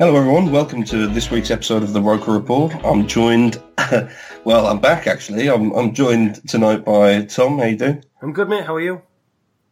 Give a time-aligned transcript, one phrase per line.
[0.00, 0.50] Hello, everyone.
[0.50, 2.72] Welcome to this week's episode of the Roker Report.
[2.86, 3.60] I'm joined,
[4.44, 5.48] well, I'm back actually.
[5.50, 7.58] I'm, I'm joined tonight by Tom.
[7.58, 8.02] How you doing?
[8.22, 8.64] I'm good, mate.
[8.64, 9.02] How are you?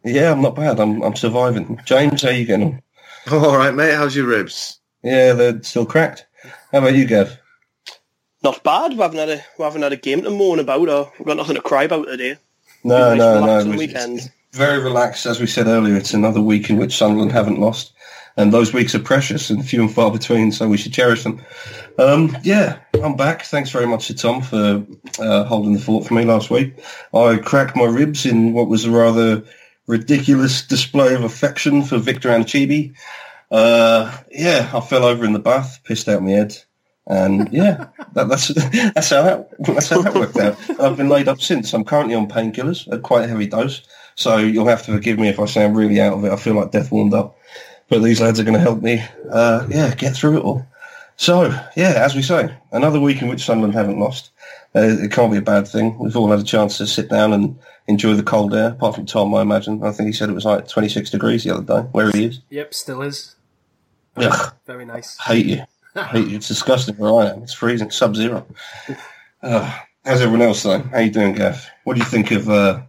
[0.03, 0.79] Yeah, I'm not bad.
[0.79, 1.81] I'm, I'm surviving.
[1.83, 2.79] James, how you getting
[3.27, 3.33] on?
[3.43, 3.95] All right, mate.
[3.95, 4.79] How's your ribs?
[5.01, 6.27] Yeah, they're still cracked.
[6.71, 7.35] How about you, Gav?
[8.43, 8.91] Not bad.
[8.91, 11.37] We haven't had a we haven't had a game to moan about, or we've got
[11.37, 12.37] nothing to cry about today.
[12.83, 13.59] No, Nice no, no.
[13.61, 14.31] It was- weekend.
[14.53, 15.95] Very relaxed, as we said earlier.
[15.95, 17.93] It's another week in which Sunderland haven't lost,
[18.37, 20.51] and those weeks are precious and few and far between.
[20.51, 21.41] So we should cherish them.
[21.97, 23.43] Um, yeah, I'm back.
[23.43, 24.85] Thanks very much to Tom for
[25.19, 26.73] uh, holding the fort for me last week.
[27.13, 29.43] I cracked my ribs in what was a rather
[29.87, 32.93] ridiculous display of affection for Victor Anichebe.
[33.51, 36.55] Uh, yeah, I fell over in the bath, pissed out my head.
[37.07, 38.49] And yeah, that, that's
[38.93, 40.57] that's how that that's how that worked out.
[40.79, 41.73] I've been laid up since.
[41.73, 43.81] I'm currently on painkillers, a quite heavy dose.
[44.15, 46.31] So you'll have to forgive me if I sound really out of it.
[46.31, 47.38] I feel like death warmed up,
[47.89, 49.03] but these lads are going to help me.
[49.29, 50.65] Uh, yeah, get through it all.
[51.17, 51.45] So
[51.75, 54.31] yeah, as we say, another week in which Sunderland haven't lost.
[54.75, 55.97] Uh, it can't be a bad thing.
[55.99, 57.57] We've all had a chance to sit down and
[57.87, 58.69] enjoy the cold air.
[58.69, 59.83] Apart from Tom, I imagine.
[59.83, 62.39] I think he said it was like 26 degrees the other day, where he is.
[62.49, 63.35] Yep, still is.
[64.15, 65.17] Ugh, Very nice.
[65.19, 65.63] hate you.
[65.95, 66.37] hate you.
[66.37, 67.43] It's disgusting where I am.
[67.43, 68.45] It's freezing, sub-zero.
[69.41, 70.79] Uh, how's everyone else though?
[70.79, 71.65] How you doing, Gav?
[71.83, 72.49] What do you think of?
[72.49, 72.81] Uh,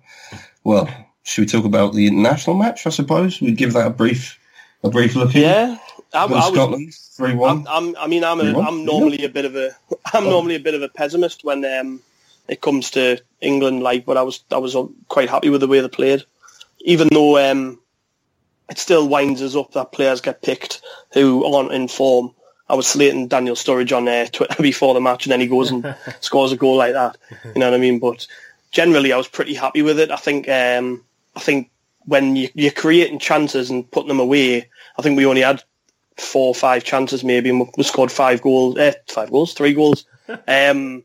[0.65, 0.89] well,
[1.23, 2.87] should we talk about the international match?
[2.87, 4.39] I suppose we give that a brief,
[4.83, 5.35] a brief look.
[5.35, 5.43] in.
[5.43, 5.79] Yeah,
[6.15, 6.51] I, I.
[6.53, 7.67] Scotland, three one.
[7.69, 8.59] I'm, I'm, mean, I'm, a?
[8.61, 9.71] I'm normally a bit of a,
[10.15, 10.31] I'm Oh.
[10.31, 12.01] normally a bit of a pessimist when um,
[12.49, 13.83] it comes to England.
[13.83, 14.77] Like, but I was, I was
[15.09, 16.25] quite happy with the way they played,
[16.81, 17.79] even though um,
[18.69, 20.81] it still winds us up that players get picked
[21.13, 22.33] who aren't in form.
[22.69, 25.71] I was slating Daniel Sturridge on uh, Twitter before the match, and then he goes
[25.71, 27.17] and scores a goal like that.
[27.45, 27.99] You know what I mean?
[27.99, 28.27] But
[28.71, 30.11] generally, I was pretty happy with it.
[30.13, 31.05] I think, um,
[31.35, 31.69] I think
[32.07, 34.69] when you, you're creating chances and putting them away,
[34.99, 35.63] I think we only had
[36.17, 39.75] four or five chances maybe, and we- we scored five goals, eh, five goals, three
[39.75, 40.05] goals.
[40.47, 41.03] Um,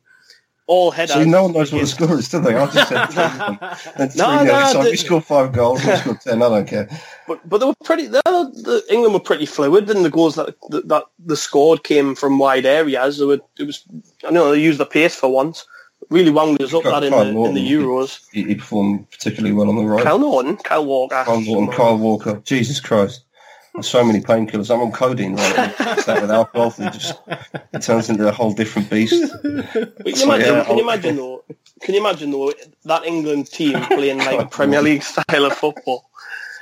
[0.67, 1.15] all headers.
[1.15, 2.53] So no one knows what the score is, do they?
[2.55, 3.57] I just said three.
[4.03, 5.83] and three No, no, so the- we scored five goals.
[5.85, 6.41] We scored ten.
[6.43, 6.87] I don't care.
[7.27, 8.05] But but they were pretty.
[8.07, 12.13] The, the England were pretty fluid, and the goals that that, that the scored came
[12.15, 13.17] from wide areas.
[13.19, 13.83] They were, it was
[14.27, 15.65] I know they used the pace for once.
[16.09, 18.21] Really wound us up that in the, in the Euros.
[18.31, 20.03] He, he performed particularly well on the right.
[20.03, 21.23] Kyle Norton, Kyle Walker.
[21.25, 22.41] Kyle Norton, Kyle Walker.
[22.45, 23.23] Jesus Christ.
[23.73, 24.73] There's so many painkillers.
[24.73, 25.95] I'm on codeine right now.
[26.05, 26.73] That with alcohol.
[26.77, 27.13] It just
[27.73, 29.33] it turns into a whole different beast.
[29.43, 30.53] But can you So, imagine?
[30.53, 31.43] yeah, can you imagine though?
[31.81, 32.53] Can you imagine though
[32.85, 36.09] that England team playing like a Premier League style of football?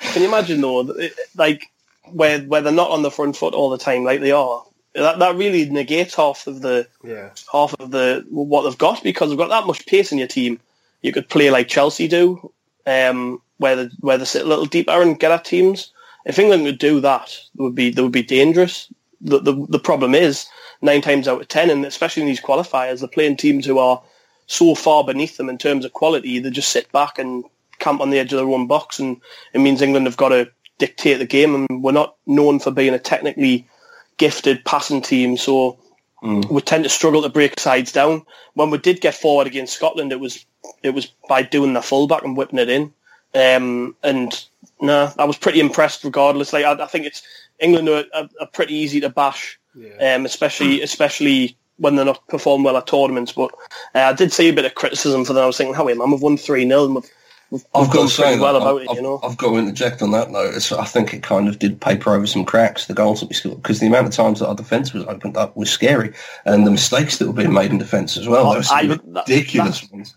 [0.02, 0.92] Can you imagine though,
[1.36, 1.66] like
[2.12, 4.64] where where they're not on the front foot all the time like they are?
[4.96, 7.30] That that really negates half of the Yeah.
[7.52, 10.60] half of the what they've got because they've got that much pace in your team.
[11.02, 12.52] You could play like Chelsea do,
[12.86, 15.92] um, where they where they sit a little deeper and get at teams.
[16.26, 18.88] If England could do that, they would be they would be dangerous.
[19.20, 20.46] The the, the problem is
[20.82, 24.02] nine times out of ten, and especially in these qualifiers, they're playing teams who are
[24.48, 26.40] so far beneath them in terms of quality.
[26.40, 27.44] They just sit back and
[27.80, 29.20] camp on the edge of their own box, and
[29.54, 31.56] it means England have got to dictate the game.
[31.56, 33.68] And we're not known for being a technically
[34.18, 35.78] gifted passing team, so
[36.24, 38.26] we tend to struggle to break sides down.
[38.54, 40.46] When we did get forward against Scotland, it was
[40.82, 42.94] it was by doing the fullback and whipping it in.
[43.36, 44.46] Um, and
[44.80, 46.04] no, I was pretty impressed.
[46.04, 47.24] Regardless, like I, I think it's
[47.60, 49.60] England are, are, are pretty easy to bash,
[50.00, 53.34] um, especially especially when they're not performing well at tournaments.
[53.34, 53.52] But
[53.94, 55.44] uh, I did see a bit of criticism for them.
[55.44, 57.12] I was thinking, how wait, man, we've won three 0 and we've
[57.52, 59.20] I've got to say, well that, about I've, it, you know.
[59.24, 60.56] I've got to interject on that note.
[60.56, 63.36] It's, I think it kind of did paper over some cracks, the goals that we
[63.36, 66.14] scored, because the amount of times that our defence was opened up was scary,
[66.46, 68.48] and the mistakes that were being made in defence as well.
[68.52, 70.16] Oh, Those I- that- ridiculous ones.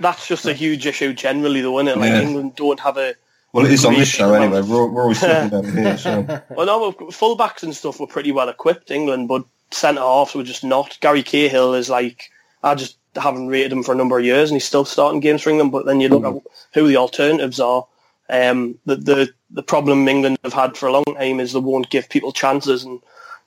[0.00, 1.98] That's just a huge issue generally, though, isn't it?
[1.98, 2.20] Like Yeah.
[2.22, 3.14] England don't have a
[3.52, 4.62] Well, it is on this show anyway.
[4.62, 5.98] We're, we're always talking about it here.
[5.98, 6.42] So.
[6.50, 9.42] Well, no, fullbacks and stuff were pretty well equipped, England, but
[9.72, 10.96] centre halves were just not.
[11.00, 12.30] Gary Cahill is like,
[12.62, 15.42] I just haven't rated him for a number of years, and he's still starting games
[15.42, 15.72] for England.
[15.72, 16.42] But then you look at
[16.74, 17.86] who the alternatives are.
[18.30, 21.90] Um, the the the problem England have had for a long time is they won't
[21.90, 23.00] give people chances, and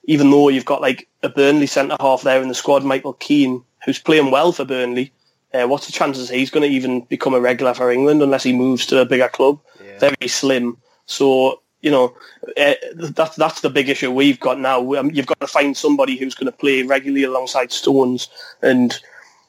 [0.04, 3.62] even though you've got like a Burnley centre half there in the squad, Michael Keane,
[3.84, 5.12] who's playing well for Burnley.
[5.54, 8.54] Uh, what's the chances he's going to even become a regular for England unless he
[8.54, 9.60] moves to a bigger club?
[9.98, 10.78] Very slim.
[11.06, 12.16] So you know
[12.56, 14.94] uh, that's that's the big issue we've got now.
[14.94, 18.28] Um, you've got to find somebody who's going to play regularly alongside Stones
[18.62, 18.98] and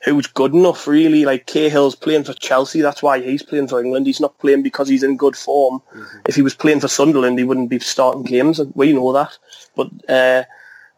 [0.05, 0.87] who's good enough.
[0.87, 2.81] Really, like Cahill's playing for Chelsea.
[2.81, 4.05] That's why he's playing for England.
[4.05, 5.81] He's not playing because he's in good form.
[6.27, 8.59] If he was playing for Sunderland, he wouldn't be starting games.
[8.59, 9.37] and We know that.
[9.75, 10.43] But uh,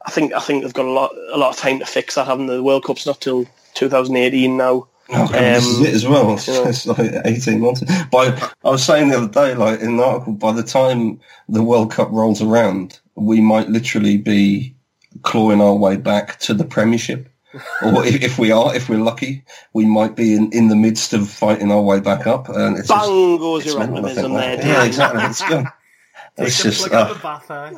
[0.06, 2.28] I think I think they've got a lot a lot of time to fix that.
[2.28, 4.88] Having the World Cup's not till 2018 now.
[5.10, 6.34] Oh, God, this is Um, it as well.
[6.34, 6.64] It's, you know.
[6.66, 7.84] it's like 18 months.
[8.10, 8.30] By,
[8.64, 11.92] I was saying the other day, like in an article, by the time the World
[11.92, 14.76] Cup rolls around, we might literally be
[15.22, 17.30] clawing our way back to the Premiership.
[17.82, 19.44] Or if, if we are, if we're lucky,
[19.74, 22.50] we might be in, in the midst of fighting our way back up.
[22.50, 24.58] And it's just, Bang goes it's your mental, I think, optimism there.
[24.58, 24.66] that.
[24.66, 25.24] Yeah, exactly.
[25.26, 25.66] It's, good.
[26.38, 27.74] it's just, the plug uh, the bath, eh?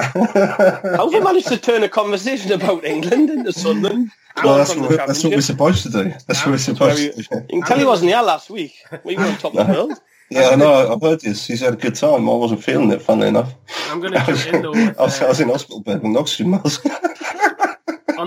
[0.96, 4.12] How have we managed to turn a conversation about England into Sunderland?
[4.44, 6.06] well, that's what, that's what we're supposed to do.
[6.28, 7.36] That's what we're supposed Very- to do.
[7.56, 8.76] You can tell he wasn't here last week.
[9.04, 10.02] We were on top of the world.
[10.30, 10.94] Yeah, I know.
[10.94, 11.48] I've heard this.
[11.48, 12.30] He's had a good time.
[12.30, 13.54] I wasn't feeling it, funnily enough.
[13.90, 14.76] I'm going to jump in though.
[14.76, 16.86] With, I was, I was uh, in hospital bed with an oxygen mask.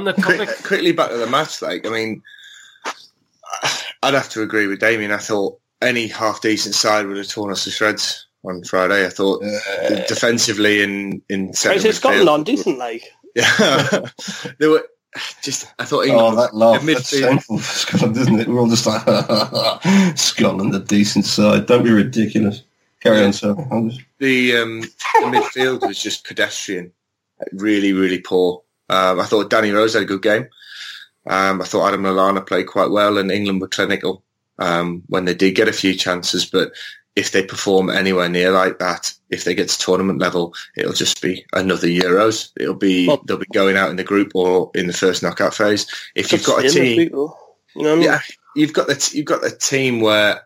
[0.00, 1.60] on the Quick, quickly back to the match.
[1.62, 2.22] Like, I mean,
[4.02, 5.12] I'd have to agree with Damien.
[5.12, 9.04] I thought any half decent side would have torn us to shreds on Friday.
[9.06, 9.42] I thought
[10.08, 13.04] defensively in in Right, centre so Scotland on decent, like.
[13.36, 14.00] Yeah,
[14.58, 14.86] they were
[15.42, 15.72] just.
[15.78, 16.82] I thought Oh, that laugh.
[16.82, 18.48] That's shameful for Scotland, isn't it?
[18.48, 19.02] We're all just like,
[20.18, 21.66] Scotland, the decent side.
[21.66, 22.62] Don't be ridiculous.
[23.00, 23.54] Carry on, sir.
[23.88, 24.88] Just- the um, the
[25.26, 26.92] midfield was just pedestrian,
[27.52, 28.62] really, really poor.
[28.90, 30.48] Um, I thought Danny Rose had a good game.
[31.26, 34.22] Um, I thought Adam Lallana played quite well, and England were clinical
[34.58, 36.44] um, when they did get a few chances.
[36.44, 36.72] But
[37.14, 41.22] if they perform anywhere near like that, if they get to tournament level, it'll just
[41.22, 42.50] be another Euros.
[42.58, 45.54] It'll be Well- they'll be going out in the group or in the first knockout
[45.54, 45.86] phase.
[46.14, 47.10] If you've got a team.
[47.76, 48.04] You know I mean?
[48.04, 48.20] yeah,
[48.56, 50.40] you've got the t- you've got the team where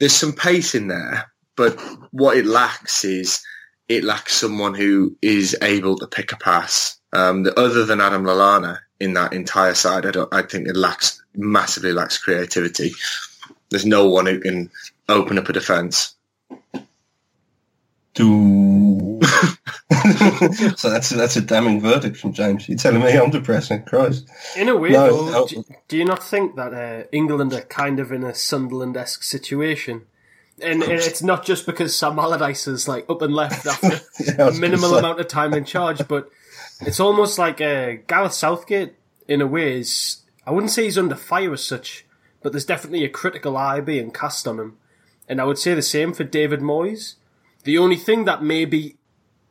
[0.00, 1.78] there's some pace in there, but
[2.10, 3.40] what it lacks is
[3.88, 6.98] it lacks someone who is able to pick a pass.
[7.12, 10.32] Um, the, other than Adam Lallana in that entire side, I don't.
[10.32, 12.92] I think it lacks massively lacks creativity.
[13.70, 14.70] There's no one who can
[15.08, 16.14] open up a defence.
[18.14, 19.20] Do.
[20.76, 22.68] so that's a, that's a damning verdict from James.
[22.68, 23.82] You're telling me I'm depressing?
[23.84, 24.28] Christ.
[24.56, 25.46] in a way, No, though, no.
[25.46, 30.02] do, do you not think that uh, England are kind of in a Sunderland-esque situation?
[30.62, 34.48] And, and it's not just because Sam Allardyce is like up and left after Yeah,
[34.48, 36.30] a minimal amount of time in charge, but
[36.80, 38.94] it's almost like uh, Gareth Southgate,
[39.26, 42.04] in a way, is I wouldn't say he's under fire as such,
[42.42, 44.76] but there's definitely a critical eye being cast on him.
[45.28, 47.14] And I would say the same for David Moyes.
[47.64, 48.96] The only thing that maybe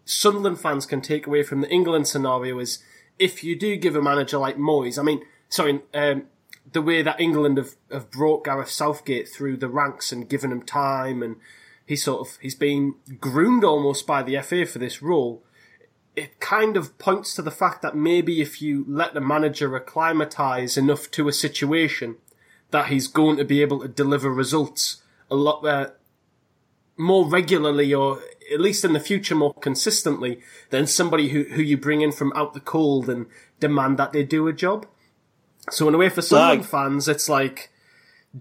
[0.06, 2.84] Sunderland fans can take away from the England scenario is
[3.18, 6.28] if you do give a manager like Moyes, I mean, sorry, um,
[6.74, 10.64] the way that England have, have brought Gareth Southgate through the ranks and given him
[10.64, 11.38] time and
[11.86, 15.44] he's sort of, he's been groomed almost by the FA for this role.
[16.16, 20.78] It kind of points to the fact that maybe if you let the manager acclimatise
[20.78, 22.18] enough to a situation,
[22.72, 25.92] that he's going to be able to deliver results a lot uh,
[26.98, 28.20] more regularly or
[28.52, 32.34] at least in the future more consistently than somebody who, who you bring in from
[32.36, 33.26] out the cold and
[33.60, 34.86] demand that they do a job.
[35.70, 36.66] So in a way for Sunderland Aye.
[36.66, 37.72] fans, it's like,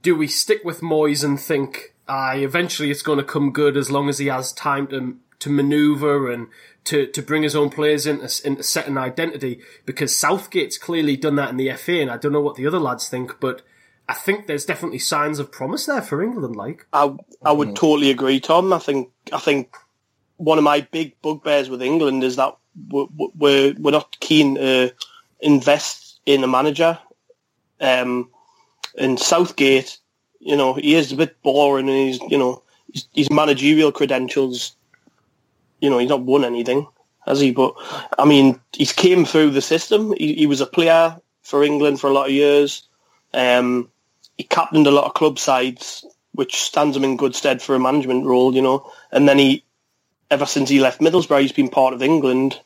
[0.01, 3.91] do we stick with Moyes and think, aye, eventually it's going to come good as
[3.91, 6.47] long as he has time to to manoeuvre and
[6.85, 9.61] to, to bring his own players into, into set an identity?
[9.85, 12.79] Because Southgate's clearly done that in the FA, and I don't know what the other
[12.79, 13.63] lads think, but
[14.09, 16.57] I think there's definitely signs of promise there for England.
[16.57, 17.15] Like, I
[17.45, 17.75] I would mm.
[17.75, 18.73] totally agree, Tom.
[18.73, 19.77] I think I think
[20.37, 22.57] one of my big bugbears with England is that
[22.89, 24.95] we're we're, we're not keen to
[25.41, 26.99] invest in a manager.
[27.83, 28.31] Um,
[28.97, 29.99] and Southgate,
[30.41, 32.63] you know, he is a bit boring, and he's you know
[33.15, 34.75] his, managerial credentials,
[35.81, 36.87] you know, he's not won anything,
[37.27, 37.51] has he?
[37.51, 37.75] But
[38.19, 40.15] I mean, he's came through the system.
[40.17, 42.83] He, he was a player for England for a lot of years.
[43.35, 43.91] Um,
[44.39, 47.81] he captained a lot of club sides which stands him in good stead for a
[47.81, 48.91] management role, you know.
[49.11, 49.65] And then he,
[50.31, 52.59] ever since he left Middlesbrough, he's been part of England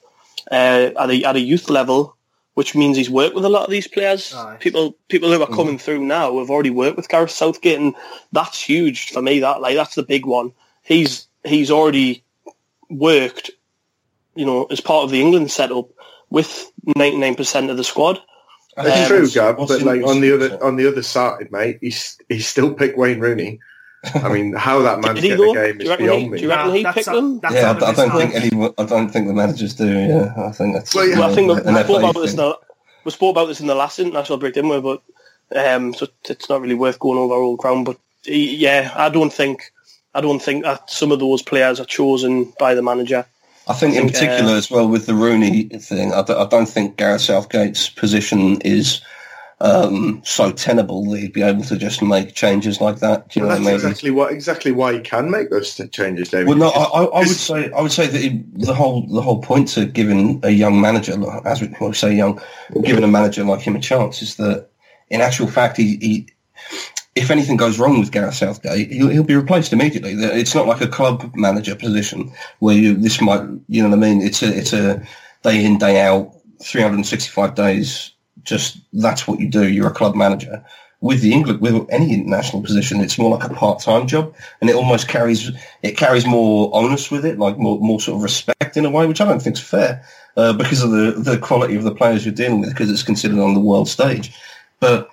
[0.50, 2.15] uh, at a at a youth level,
[2.56, 4.32] which means he's worked with a lot of these players.
[4.34, 4.56] Aye.
[4.58, 7.94] People people who are coming through now have already worked with Gareth Southgate, and
[8.32, 9.40] that's huge for me.
[9.40, 10.52] That like that's the big one.
[10.82, 12.24] He's he's already
[12.88, 13.50] worked,
[14.34, 15.90] you know, as part of the England setup
[16.30, 18.20] with ninety nine percent of the squad.
[18.78, 22.16] It's Um, true, Gav, but like on the other on the other side, mate, he's
[22.30, 23.58] he's still picked Wayne Rooney.
[24.14, 26.28] I mean, how that man's Did getting the game Do is you reckon beyond he-
[26.28, 26.38] me.
[26.38, 27.40] do you reckon he that's picked a- them?
[27.50, 28.74] yeah, I, I don't think anyone.
[28.78, 29.86] I don't think the managers do.
[29.88, 30.94] Yeah, I think that's.
[30.94, 32.30] Well, yeah, Well, I think we, spoke about this.
[32.32, 32.58] In the,
[33.04, 34.80] we spoke about this in the last international break, didn't we?
[34.80, 35.02] But
[35.56, 37.84] um, so it's not really worth going over old ground.
[37.86, 39.72] But yeah, I don't think
[40.14, 43.26] I don't think that some of those players are chosen by the manager.
[43.68, 46.46] I think in think, particular uh, as well with the Rooney thing, I, d- I
[46.46, 49.00] don't think Gareth Southgate's position is
[49.58, 53.30] um, so tenable that he'd be able to just make changes like that.
[53.30, 53.74] Do you know that's what I mean?
[53.76, 56.48] exactly what exactly why he can make those changes, David.
[56.48, 59.40] Well, no, I, I, would say I would say that it, the whole the whole
[59.40, 61.14] point to giving a young manager,
[61.46, 62.40] as we say young,
[62.82, 64.68] giving a manager like him a chance is that
[65.08, 65.96] in actual fact he.
[65.96, 66.28] he
[67.14, 70.12] if anything goes wrong with Gareth Southgate, he'll, he'll be replaced immediately.
[70.12, 74.00] It's not like a club manager position where you this might you know what I
[74.00, 74.20] mean.
[74.20, 75.02] It's a it's a
[75.42, 78.12] day in day out, 365 days.
[78.46, 79.68] Just that's what you do.
[79.68, 80.64] You're a club manager.
[81.02, 84.76] With the England, with any international position, it's more like a part-time job, and it
[84.76, 85.50] almost carries
[85.82, 89.06] it carries more onus with it, like more more sort of respect in a way,
[89.06, 90.02] which I don't think is fair
[90.38, 93.38] uh, because of the the quality of the players you're dealing with, because it's considered
[93.38, 94.34] on the world stage.
[94.80, 95.10] But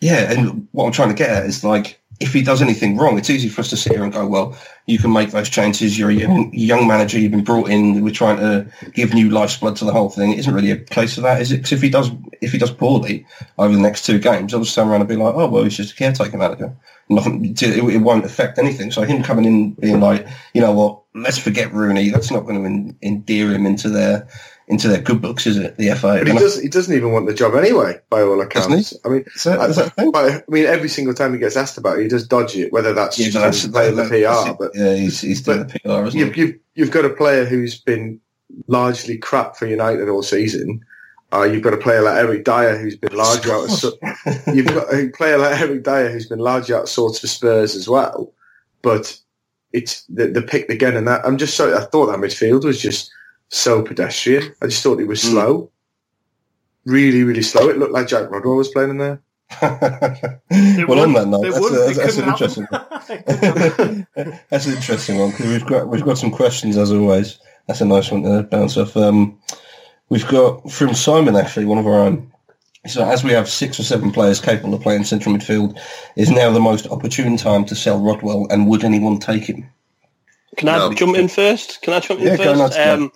[0.00, 3.16] yeah, and what I'm trying to get at is like, if he does anything wrong,
[3.16, 5.96] it's easy for us to sit here and go, well, you can make those changes.
[5.96, 7.20] You're a young, young manager.
[7.20, 8.02] You've been brought in.
[8.02, 10.32] We're trying to give new life's blood to the whole thing.
[10.32, 11.58] It isn't really a case of that, is it?
[11.58, 12.10] Because if he does,
[12.42, 13.24] if he does poorly
[13.58, 15.76] over the next two games, I'll just turn around and be like, oh, well, he's
[15.76, 16.74] just a caretaker manager.
[17.08, 18.90] Nothing, it, it won't affect anything.
[18.90, 22.10] So him coming in being like, you know what, let's forget Rooney.
[22.10, 24.26] That's not going to en- endear him into their
[24.68, 25.76] into their good books, is it?
[25.76, 26.18] The FA.
[26.18, 26.60] But he does.
[26.60, 28.94] He doesn't even want the job anyway, by all accounts.
[29.04, 31.98] I mean, Is that- I, that I mean, every single time he gets asked about
[31.98, 32.72] it, he does dodge it.
[32.72, 35.80] Whether that's Yeah, just that's, playing the that- PR, but yeah, he's, he's doing the
[35.80, 36.40] PR, isn't you've, he?
[36.40, 38.20] you've you've got a player who's been
[38.68, 40.82] largely crap for United all season.
[41.32, 43.96] Uh, you've got a player like Eric Dier who's been largely out of so-
[44.52, 47.74] you've got a player like Eric Dier who's been largely out of sorts for Spurs
[47.74, 48.32] as well.
[48.82, 49.18] But
[49.72, 51.74] it's the, the pick again, and that I'm just sorry.
[51.74, 53.10] I thought that midfield was just
[53.48, 54.54] so pedestrian.
[54.60, 55.70] I just thought it was slow,
[56.84, 57.68] really, really slow.
[57.68, 59.22] It looked like Jack Rodwell was playing in there.
[60.86, 62.66] Well, on that note, that's, a, it that's, an interesting.
[62.70, 64.06] one.
[64.50, 67.38] that's an interesting one because we've got we've got some questions as always.
[67.66, 68.96] That's a nice one to bounce off.
[68.96, 69.38] Um,
[70.12, 72.30] we've got from Simon actually, one of our own.
[72.86, 75.80] So as we have six or seven players capable of playing central midfield,
[76.16, 79.68] is now the most opportune time to sell Rodwell, and would anyone take him?
[80.58, 80.92] Can I No.
[80.92, 81.80] jump in first?
[81.80, 82.58] Can I jump in Yeah, go first?
[82.58, 83.12] nuts, um,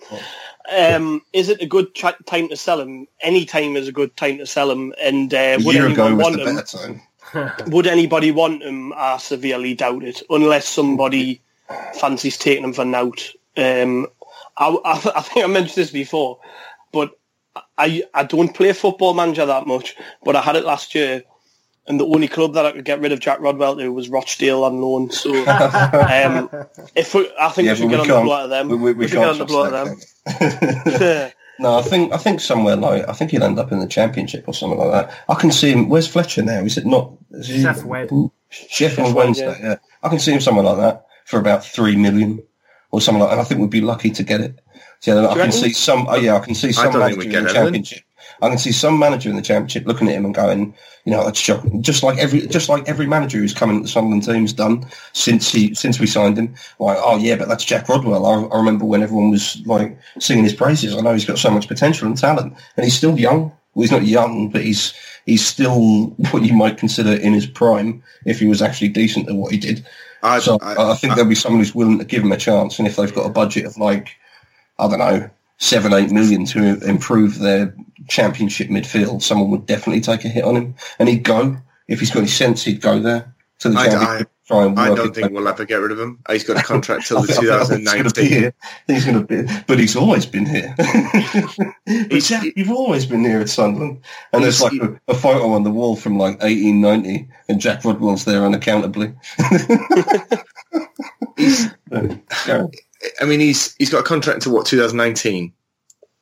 [0.75, 3.07] um, is it a good ch- time to sell him?
[3.21, 4.93] Any time is a good time to sell him.
[5.01, 6.55] And uh, A would year ago anyone was want the him?
[6.55, 7.01] better time.
[7.67, 8.93] Would anybody want him?
[8.95, 11.41] I severely doubt it, unless somebody
[11.99, 13.21] fancies taking him for nout.
[13.57, 14.07] Um,
[14.57, 16.39] I, I, I think I mentioned this before,
[16.91, 17.11] but
[17.77, 21.23] I I don't play football manager that much, but I had it last year,
[21.87, 24.63] and the only club that I could get rid of Jack Rodwell to was Rochdale
[24.63, 25.09] on loan.
[25.11, 26.49] So um,
[26.95, 28.49] if we, I think Yeah, we should but get we on the can't- blow of
[28.49, 28.67] them.
[28.69, 30.39] We, we, we should get can't on the blow of trust them.
[30.39, 31.33] that, can we?
[31.59, 34.43] No, I think I think somewhere like I think he'll end up in the championship
[34.47, 35.17] or something like that.
[35.27, 35.89] I can see him.
[35.89, 36.59] Where's Fletcher now?
[36.59, 37.11] Is it not?
[37.31, 38.09] Is he, Sheff Wed.
[38.49, 39.57] Chef on Wed, Wednesday.
[39.61, 39.75] Yeah.
[40.03, 42.43] I can see him somewhere like that for about three million
[42.91, 43.29] or something like.
[43.29, 43.33] that.
[43.33, 44.59] And I think we'd be lucky to get it.
[44.99, 46.07] So I can see some.
[46.09, 48.03] Oh yeah, I can see some manager in the championship.
[48.41, 50.75] I can see some manager in the championship looking at him and going,
[51.05, 51.81] you know, that's shocking.
[51.81, 55.51] Just like every, just like every manager who's come into the Sunderland team's done since
[55.51, 56.53] he, since we signed him.
[56.79, 58.25] Like, oh yeah, but that's Jack Rodwell.
[58.25, 60.95] I, I remember when everyone was like singing his praises.
[60.95, 63.51] I know he's got so much potential and talent, and he's still young.
[63.73, 64.93] Well, he's not young, but he's
[65.25, 69.35] he's still what you might consider in his prime if he was actually decent at
[69.35, 69.85] what he did.
[70.23, 72.79] I, So I, I, think there'll be someone who's willing to give him a chance,
[72.79, 74.15] and if they've got a budget of like,
[74.79, 77.73] I don't know, seven, eight million to improve their
[78.07, 81.57] championship midfield, someone would definitely take a hit on him, and he'd go
[81.87, 82.63] if he's got any sense.
[82.63, 84.29] He'd go there to the I- championship.
[84.47, 85.31] try and I don't think back.
[85.31, 86.19] we'll ever get rid of him.
[86.29, 88.39] He's got a contract till the think- I think he's gonna be 2019.
[88.39, 88.53] here.
[88.87, 90.73] He's going to be, but he's always been here.
[91.85, 93.99] He's- Jack, you've always been here at Sunderland,
[94.31, 98.25] and there's like a, a photo on the wall from like 1890, and Jack Rodwell's
[98.25, 99.13] there unaccountably.
[103.21, 105.53] I mean, he's he's got a contract until what 2019.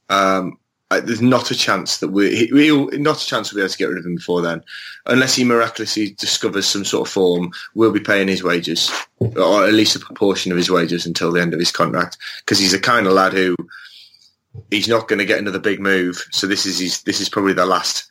[0.10, 0.60] Um,
[0.91, 3.89] there's not a chance that we we'll not a chance we'll be able to get
[3.89, 4.63] rid of him before then,
[5.08, 7.51] unless he miraculously discovers some sort of form.
[7.74, 11.41] We'll be paying his wages, or at least a proportion of his wages until the
[11.41, 13.55] end of his contract, because he's the kind of lad who
[14.72, 16.25] he's not going to get another big move.
[16.32, 18.08] So this is his, this is probably the last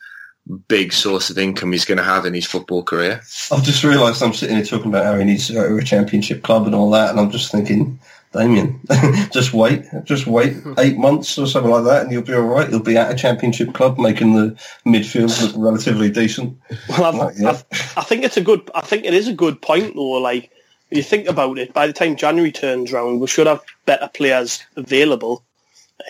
[0.67, 3.21] big source of income he's going to have in his football career.
[3.51, 5.83] I've just realised I'm sitting here talking about how he needs to go to a
[5.83, 7.99] championship club and all that, and I'm just thinking,
[8.35, 8.81] Damien,
[9.31, 12.69] just wait, just wait eight months or something like that, and you'll be all right.
[12.69, 16.57] You'll be at a championship club, making the midfield look relatively decent.
[16.89, 17.49] Well, I've, Like, yeah.
[17.49, 17.63] I've,
[17.97, 18.69] I think it's a good.
[18.75, 20.19] I think it is a good point though.
[20.21, 20.51] Like
[20.91, 24.09] if you think about it, by the time January turns round, we should have better
[24.13, 25.41] players available.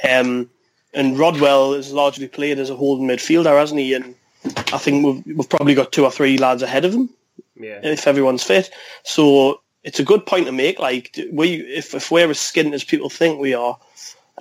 [0.10, 0.50] Um,
[0.94, 3.94] and Rodwell is largely played as a holding midfielder, hasn't he?
[3.94, 4.16] And
[4.74, 7.10] I think we've we've probably got two or three lads ahead of him
[7.56, 7.82] Yeah.
[7.84, 8.72] if everyone's fit.
[9.04, 10.80] So it's a good point to make.
[10.80, 13.78] Like we, if if we're as skint as people think we are,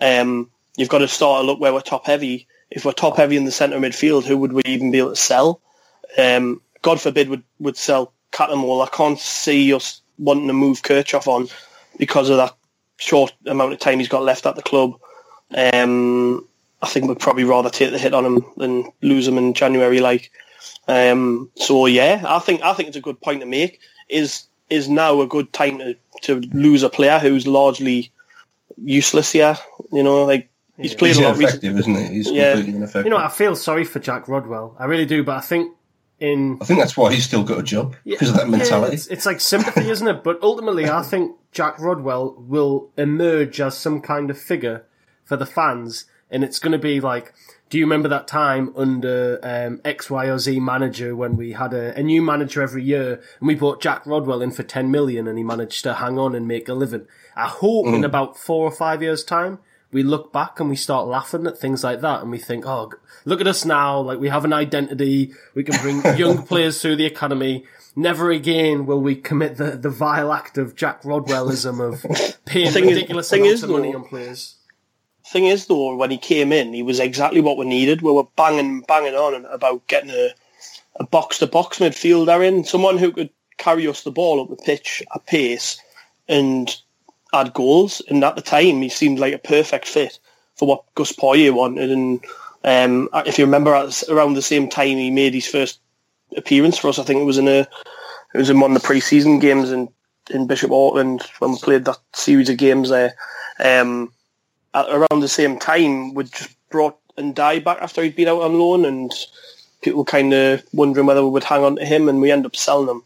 [0.01, 2.49] um, you've got to start to look where we're top heavy.
[2.71, 5.17] If we're top heavy in the centre midfield, who would we even be able to
[5.17, 5.61] sell?
[6.19, 8.85] Um, God forbid would would sell Cattermole.
[8.85, 11.49] I can't see us wanting to move Kirchhoff on
[11.99, 12.57] because of that
[12.97, 14.99] short amount of time he's got left at the club.
[15.55, 16.49] Um,
[16.81, 20.01] I think we'd probably rather take the hit on him than lose him in January.
[20.01, 20.31] Like,
[20.89, 23.81] um, so yeah, I think I think it's a good point to make.
[24.09, 28.13] Is is now a good time to, to lose a player who's largely
[28.83, 29.57] useless here?
[29.93, 31.69] You know, like he's played He's a lot recently.
[31.79, 32.05] isn't he?
[32.15, 32.53] He's Yeah.
[32.55, 33.05] completely ineffective.
[33.07, 34.75] You know, I feel sorry for Jack Rodwell.
[34.79, 35.75] I really do, but I think
[36.21, 38.91] in I think that's why he's still got a job because of that mentality.
[38.93, 40.23] Yeah, it's, it's like sympathy, isn't it?
[40.25, 44.85] But ultimately, I think Jack Rodwell will emerge as some kind of figure
[45.25, 47.35] for the fans, and it's going to be like,
[47.75, 51.75] do you remember that time under um, X, Y, or Z manager when we had
[51.75, 55.27] a, a new manager every year, and we brought Jack Rodwell in for ten million,
[55.27, 57.09] and he managed to hang on and make a living?
[57.35, 59.59] I hope in about four or five years' time.
[59.91, 62.93] We look back and we start laughing at things like that, and we think, "Oh,
[63.25, 63.99] look at us now!
[63.99, 65.33] Like we have an identity.
[65.57, 67.65] We can bring young players through the academy.
[67.97, 72.05] Never again will we commit the, the vile act of Jack Rodwellism of
[72.45, 74.59] paying Thing is- ridiculous thing amounts is, of money on players."
[75.27, 78.03] Thing is, though, when he came in, he was exactly what we needed.
[78.03, 80.31] We were banging, banging on about getting a,
[80.97, 85.27] a box-to-box midfielder in, someone who could carry us the ball up the pitch at
[85.27, 85.81] pace
[86.29, 86.77] and
[87.33, 88.03] add goals.
[88.09, 90.19] And at the time, he seemed like a perfect fit
[90.57, 91.91] for what Gus Poyet wanted.
[91.91, 92.25] And
[92.65, 95.81] um, if you remember, around the same time he made his first
[96.37, 97.67] appearance for us, I think it was in a
[98.35, 99.89] it was in one of the pre-season games in
[100.31, 103.15] in Bishop Auckland when we played that series of games there.
[103.59, 104.13] Um,
[104.75, 108.85] around the same time, would just brought N'Diaye back after he'd been out on loan,
[108.85, 109.13] and
[109.83, 112.57] people kind of wondering whether we would hang on to him, and we end up
[112.57, 113.03] selling him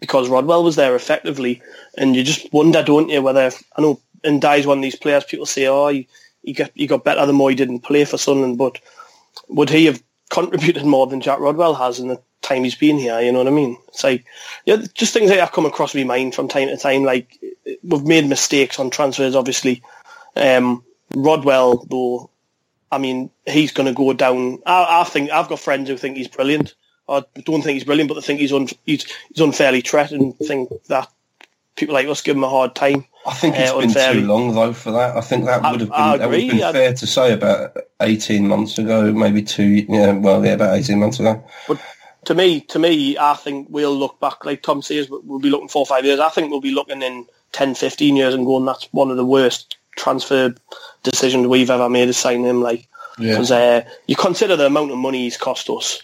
[0.00, 1.62] because Rodwell was there effectively,
[1.96, 5.24] and you just wonder, don't you, whether I know N'Diaye's one of these players.
[5.24, 6.08] People say, "Oh, he,
[6.42, 8.80] he got he got better the more he didn't play for Sunderland," but
[9.48, 13.20] would he have contributed more than Jack Rodwell has in the time he's been here?
[13.20, 13.78] You know what I mean?
[13.88, 14.24] It's like,
[14.64, 17.04] yeah, just things like that come across my mind from time to time.
[17.04, 17.38] Like
[17.82, 19.82] we've made mistakes on transfers, obviously.
[20.36, 22.30] Um, Rodwell, though,
[22.90, 24.60] I mean, he's going to go down.
[24.66, 26.74] I, I think I've got friends who think he's brilliant.
[27.08, 30.36] I don't think he's brilliant, but they think he's un, he's, he's unfairly treated and
[30.38, 31.08] think that
[31.76, 33.04] people like us give him a hard time.
[33.26, 34.20] I think it's uh, been unfairly.
[34.20, 35.16] too long though for that.
[35.16, 37.32] I think that I- would have been that would have been I- fair to say
[37.32, 39.64] about eighteen months ago, maybe two.
[39.88, 41.42] Yeah, well, yeah, about eighteen months ago.
[41.68, 41.80] But
[42.26, 45.50] to me, to me, I think we'll look back, like Tom says, we- we'll be
[45.50, 46.20] looking four or five years.
[46.20, 49.24] I think we'll be looking in 10, 15 years and going, that's one of the
[49.26, 50.54] worst transfer
[51.02, 52.62] decisions we've ever made is signing him.
[52.62, 53.32] Like, Yeah.
[53.32, 56.02] because uh, you consider the amount of money he's cost us.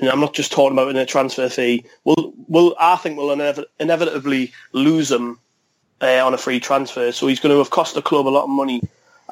[0.00, 1.84] And I'm not just talking about in a transfer fee.
[2.04, 5.38] We'll, we'll, I think we'll inev- inevitably lose him
[6.00, 7.12] uh, on a free transfer.
[7.12, 8.80] So he's going to have cost the club a lot of money.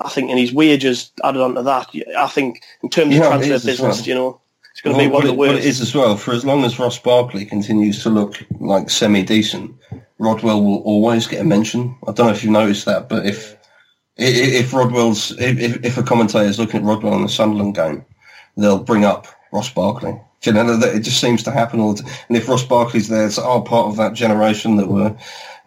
[0.02, 1.88] I think, and his wages added onto that.
[2.16, 4.06] I think in terms Yeah, of transfer business, well.
[4.08, 4.40] you know,
[4.72, 5.58] it's going to be one what of the worst.
[5.64, 9.74] it is as well, for as long as Ross Barkley continues to look like semi-decent,
[10.18, 11.94] Rodwell will always get a mention.
[12.08, 13.56] I don't know if you've noticed that, but if
[14.20, 18.04] if Rodwell's if, if- a commentator is looking at Rodwell in the Sunderland game,
[18.56, 20.20] they'll bring up Ross Barkley.
[20.42, 22.12] Do you know that it just seems to happen all the time.
[22.28, 25.14] And if Ross Barkley's there, it's all part of that generation that were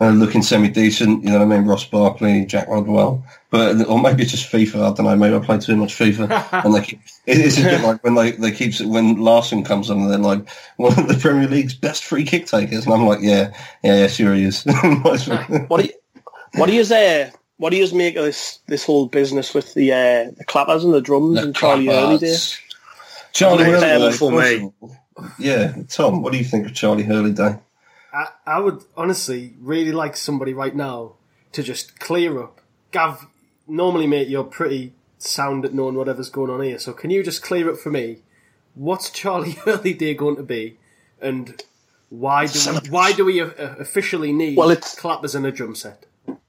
[0.02, 1.24] uh, looking semi-decent.
[1.24, 1.68] You know what I mean?
[1.68, 4.76] Ross Barkley, Jack Rodwell, but or maybe it's just FIFA.
[4.92, 5.16] I don't know.
[5.16, 8.16] Maybe I play too much FIFA, and they keep, it- it's a bit like when
[8.16, 11.76] they they keep when Larsson comes on and they're like one of the Premier League's
[11.76, 14.64] best free kick takers, and I'm like, yeah, yeah, yeah, sure he is.
[14.94, 15.94] what do you,
[16.56, 17.32] what do you say?
[17.58, 20.94] What do you make of this this whole business with the uh, the clappers and
[20.94, 22.36] the drums and Charlie Hurley Day?
[23.32, 24.18] Charlie I Hurley Day.
[24.18, 24.98] for first of.
[25.40, 27.56] Yeah, Tom, what do you think of Charlie Hurley Day?
[28.14, 31.14] I, I would honestly really like somebody right now
[31.52, 32.60] to just clear up.
[32.92, 33.28] Gav,
[33.68, 36.80] normally, mate, you're pretty sound at knowing whatever's going on here.
[36.80, 38.20] So can you just clear up for me?
[38.76, 40.78] What's Charlie Hurley Day going to be,
[41.22, 41.62] and
[42.10, 46.06] why do we, why do we officially need Well, it's- clappers and a drum set?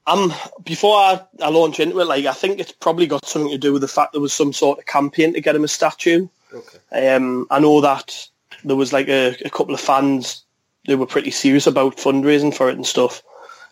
[0.07, 0.31] Um,
[0.63, 3.73] before I, I launch into it, like I think it's probably got something to do
[3.73, 6.27] with the fact there was some sort of campaign to get him a statue.
[6.53, 7.09] Okay.
[7.15, 8.27] Um, I know that
[8.63, 10.43] there was like a, a couple of fans
[10.85, 13.23] who were pretty serious about fundraising for it and stuff.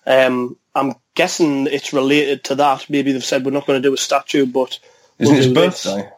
[0.08, 2.89] Um, I'm guessing it's related to that.
[2.89, 4.80] Maybe they've said we're not going to do a statue, but
[5.19, 5.84] Isn't we'll it his do this.
[5.86, 6.10] birthday?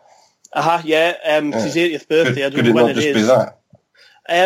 [0.53, 2.45] Uh-huh, yeah, um, it's his 80th birthday.
[2.45, 3.15] I Could, don't could know it when not it just is.
[3.15, 3.59] be that?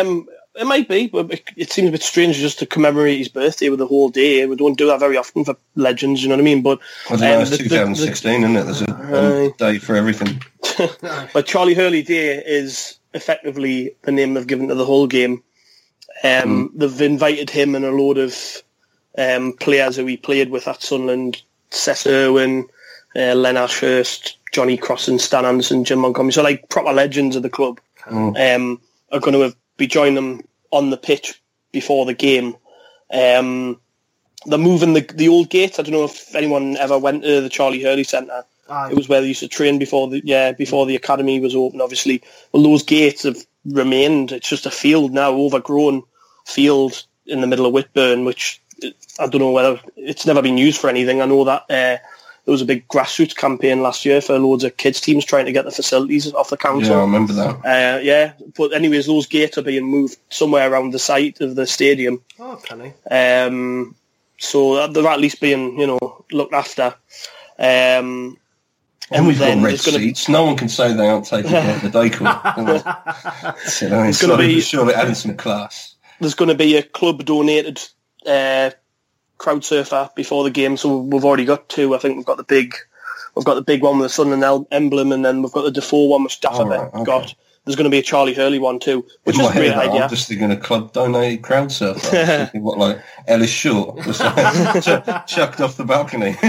[0.00, 3.28] Um, it might be, but it, it seems a bit strange just to commemorate his
[3.28, 4.44] birthday with a whole day.
[4.46, 6.62] We don't do that very often for legends, you know what I mean?
[6.62, 8.62] But I don't know, um, it's the- the- the- 2016, isn't it?
[8.64, 10.42] There's a, a day for everything.
[11.32, 15.42] but Charlie Hurley Day is effectively the name they've given to the whole game.
[16.22, 18.36] Um, They've invited him and a load of
[19.16, 22.66] um, players who he played with at Sunderland, Seth Irwin,
[23.16, 26.32] uh, Len Ashurst, Johnny Cross and Stan Anderson, Jim Montgomery.
[26.32, 27.80] So like proper legends of the club
[28.36, 28.80] um,
[29.12, 32.54] are going to be joining them on the pitch before the game.
[33.12, 33.80] Um,
[34.46, 35.78] they're moving the the old gate.
[35.78, 38.44] I don't know if anyone ever went to the Charlie Hurley Centre.
[38.68, 38.90] Aye.
[38.90, 41.80] It was where they used to train before the yeah before the academy was open.
[41.80, 44.32] Obviously, well those gates have remained.
[44.32, 46.02] It's just a field now, overgrown
[46.46, 48.62] field in the middle of Whitburn, which
[49.18, 51.20] I don't know whether it's never been used for anything.
[51.20, 51.98] I know that uh,
[52.44, 55.52] there was a big grassroots campaign last year for loads of kids teams trying to
[55.52, 56.92] get the facilities off the council.
[56.94, 57.56] Yeah, I remember that.
[57.64, 61.66] Uh, yeah, but anyways, those gates are being moved somewhere around the site of the
[61.66, 62.22] stadium.
[62.38, 63.44] Oh, can I?
[63.44, 63.94] Um,
[64.38, 66.94] so they're at least being, you know, looked after.
[67.58, 68.38] Um,
[69.12, 70.28] And we've got red there's gonna- seats.
[70.28, 72.40] No one can say they aren't taking care of the decor.
[73.80, 75.94] you know, it's gonna got to be- be surely adding some class.
[76.20, 77.80] there's going to be a club donated
[78.26, 78.70] uh,
[79.40, 81.94] crowd surfer before the game, so we've already got two.
[81.94, 82.74] I think we've got the big,
[83.34, 85.70] we've got the big one with the Sunderland el- emblem, and then we've got the
[85.72, 87.04] Defoe one which Daffer Oh, right, okay.
[87.04, 87.34] got.
[87.64, 89.88] There's going to be a Charlie Hurley one too, which In is a great head,
[89.88, 90.02] idea.
[90.04, 92.50] I'm just thinking a club donated crowd surfer.
[92.54, 94.00] Was what, like Ellis Short?
[94.04, 96.30] Just like, ch- chucked off the balcony.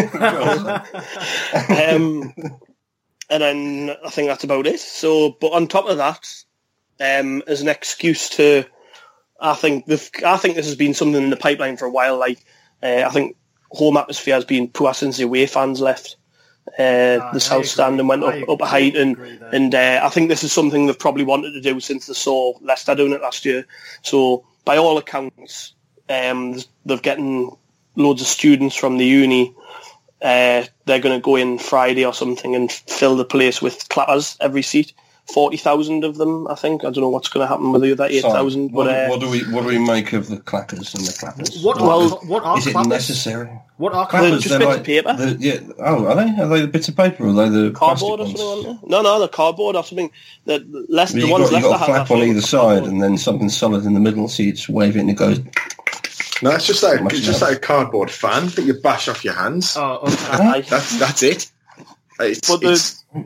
[1.70, 2.34] um,
[3.30, 4.80] and then I think that's about it.
[4.80, 6.28] So, but on top of that,
[7.00, 8.64] um, as an excuse to,
[9.40, 12.18] I think the I think this has been something in the pipeline for a while.
[12.18, 12.44] Like,
[12.84, 13.36] uh, I think
[13.72, 16.18] home atmosphere has been poor since the away fans left.
[16.78, 19.74] Uh, I the south stand and went I up, up a height, and agree and
[19.74, 22.96] uh, I think this is something they've probably wanted to do since they saw Leicester
[22.96, 23.66] doing it last year.
[24.04, 25.74] So, by all accounts,
[26.08, 27.56] um, they've getting
[27.96, 29.54] loads of students from the uni
[30.22, 34.38] uh, they're going to go in Friday or something and fill the place with clappers
[34.40, 34.94] every seat.
[35.28, 36.82] Forty thousand of them, I think.
[36.84, 38.30] I don't know what's going to happen with the other eight So,
[38.70, 41.64] what, uh, what do we what do we make of the clappers and the clappers?
[41.64, 43.50] What Well, are, what are is it necessary?
[43.78, 44.44] What are Clappers, clappers?
[44.44, 45.14] just they're bits like of paper.
[45.14, 45.60] the- yeah.
[45.80, 46.42] Oh, are they?
[46.42, 48.66] Are they the bits of paper or are they the cardboard or something.
[48.74, 48.80] ones?
[48.88, 50.12] No, no, the cardboard or something.
[50.46, 53.02] The less the you ones got, you left got a flap on either side and
[53.02, 55.40] then something solid in the middle, so you just wave it and it goes.
[56.42, 59.36] No, it's just like it's just like a cardboard fan that you bash off your
[59.36, 59.78] hands.
[59.78, 60.62] Oh, okay.
[60.68, 61.50] That's that's it.
[62.20, 63.26] It's, But the-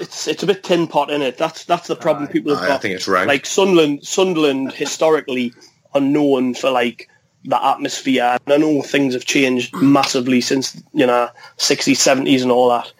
[0.00, 1.38] it's, it's a bit tin pot in it.
[1.38, 2.82] That's that's the problem people have I got.
[2.82, 3.28] think it's rank.
[3.28, 5.52] like Sunderland, Sunderland historically
[5.94, 7.08] are known for like
[7.44, 8.38] the atmosphere.
[8.46, 12.92] And I know things have changed massively since you know sixties, seventies, and all that.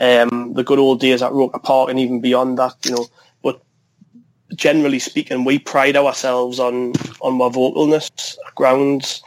[0.00, 3.06] Um, the good old days at Roker Park and even beyond that, you know.
[3.42, 3.60] But
[4.54, 9.22] generally speaking, we pride ourselves on on our vocalness grounds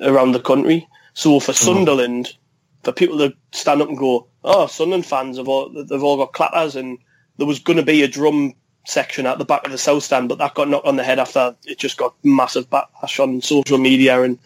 [0.00, 0.88] around the country.
[1.14, 2.34] So for Sunderland,
[2.82, 6.32] for people to stand up and go, "Oh, Sunderland fans have all they've all got
[6.32, 6.98] clappers," and
[7.38, 10.28] there was going to be a drum section at the back of the south stand,
[10.28, 13.78] but that got knocked on the head after it just got massive backlash on social
[13.78, 14.38] media and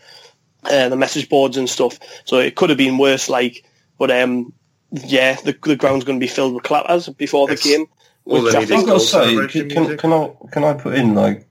[0.64, 1.98] uh, the message boards and stuff.
[2.24, 3.28] So it could have been worse.
[3.28, 3.64] Like,
[3.98, 4.52] but um,
[4.90, 7.86] yeah, the, the ground's going to be filled with clappers before the game.
[8.24, 10.94] which I need I've think got to say, can, can, can I can I put
[10.94, 11.48] in like,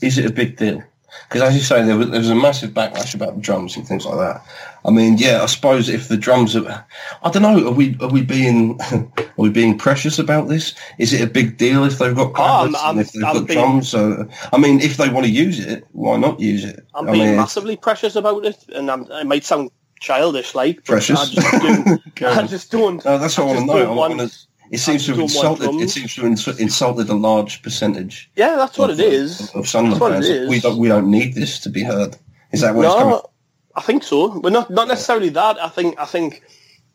[0.00, 0.82] is it a big deal?
[1.28, 3.86] Because as you say, there was, there was a massive backlash about the drums and
[3.86, 4.44] things like that.
[4.84, 6.86] I mean, yeah, I suppose if the drums are,
[7.22, 10.74] I don't know, are we are we being are we being precious about this?
[10.98, 13.34] Is it a big deal if they've got oh, I'm- I'm- and if they've I'm
[13.38, 13.88] got being- drums?
[13.88, 16.86] So, I mean, if they want to use it, why not use it?
[16.94, 20.84] I'm I being mean, massively precious about it, and I'm, it might sound childish, like
[20.84, 21.18] Precious?
[21.20, 23.02] I just, do, I just don't.
[23.04, 23.92] No, that's what I, just want to know.
[23.92, 24.38] I want- want to.
[24.70, 25.82] It seems to have just don't want insulted.
[25.82, 28.30] It seems to have insulted a large percentage.
[28.36, 29.50] Yeah, that's what of, it is.
[29.54, 30.28] Of, Sunderland That's what it fans.
[30.28, 30.48] is.
[30.48, 30.78] We don't.
[30.78, 32.16] We don't need this to be heard.
[32.52, 33.10] Is that where it's coming?
[33.10, 33.30] No,
[33.76, 34.40] I think so.
[34.40, 35.62] But not not necessarily that.
[35.62, 36.42] I think I think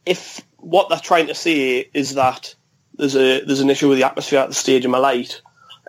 [0.05, 2.55] if what they're trying to say is that
[2.95, 5.41] there's a there's an issue with the atmosphere at the stadium of my light,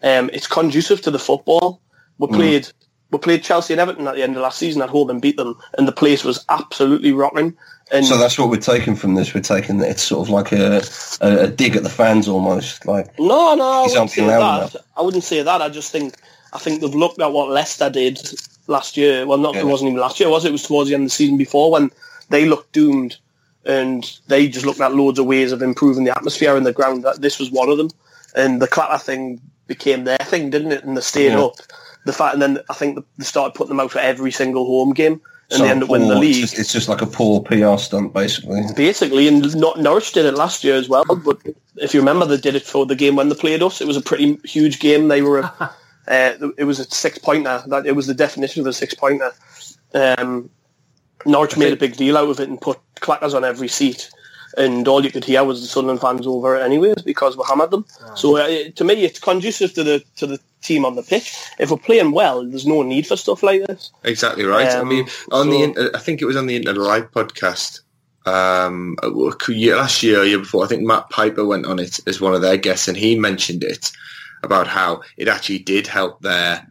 [0.03, 1.81] um, it's conducive to the football.
[2.19, 2.35] We Mm.
[2.35, 2.69] played
[3.11, 5.37] we played Chelsea and Everton at the end of last season at home and beat
[5.37, 7.57] them, and the place was absolutely rocking.
[7.93, 9.35] And So that's what we're taking from this.
[9.35, 10.83] We're taking that it's sort of like a,
[11.21, 12.87] a, a dig at the fans almost.
[12.87, 14.77] Like no, no, I wouldn't say that.
[14.97, 15.61] I wouldn't say that.
[15.63, 16.15] I just think
[16.53, 18.21] I think they've looked at what Leicester did
[18.67, 19.27] last year.
[19.27, 19.63] Well, not Yeah.
[19.63, 20.49] it wasn't even last year, was it?
[20.49, 21.91] It was towards the end of the season before when
[22.29, 23.17] they looked doomed,
[23.65, 27.03] and they just looked at loads of ways of improving the atmosphere in the ground.
[27.05, 27.91] That this was one of them,
[28.37, 30.85] and the clatter thing became their thing, didn't it?
[30.85, 31.43] And they stayed Yeah.
[31.45, 31.55] up.
[32.07, 34.95] The fact, and then I think they started putting them out for every single home
[34.95, 37.07] game, and so they end up winning the league It's just, it's just like a
[37.07, 38.63] poor PR stunt, basically.
[38.77, 41.05] basically, and not Norwich did it last year as well.
[41.05, 41.39] But
[41.77, 43.81] if you remember, they did it for the game when they played us.
[43.81, 45.09] It was a pretty huge game.
[45.09, 45.45] They were, a,
[46.09, 47.63] uh, it was a six pointer.
[47.67, 49.33] That it was the definition of a six pointer.
[49.93, 50.51] Um,
[51.27, 54.11] Norwich made a big deal out of it and put clackers on every seat.
[54.57, 57.71] And all you could hear was the Sunderland fans over it anyways because we hammered
[57.71, 57.85] them.
[58.17, 61.35] So uh, to me, it's conducive to the to the team on the pitch.
[61.59, 63.93] If we're playing well, there's no need for stuff like this.
[64.05, 64.67] Exactly right.
[64.69, 67.11] I Um, mean, on so- the inter- I think it was on the Inter Live
[67.13, 67.81] podcast
[68.27, 70.65] um, last year, year before.
[70.65, 73.63] I think Matt Piper went on it as one of their guests, and he mentioned
[73.65, 73.93] it
[74.43, 76.67] about how it actually did help their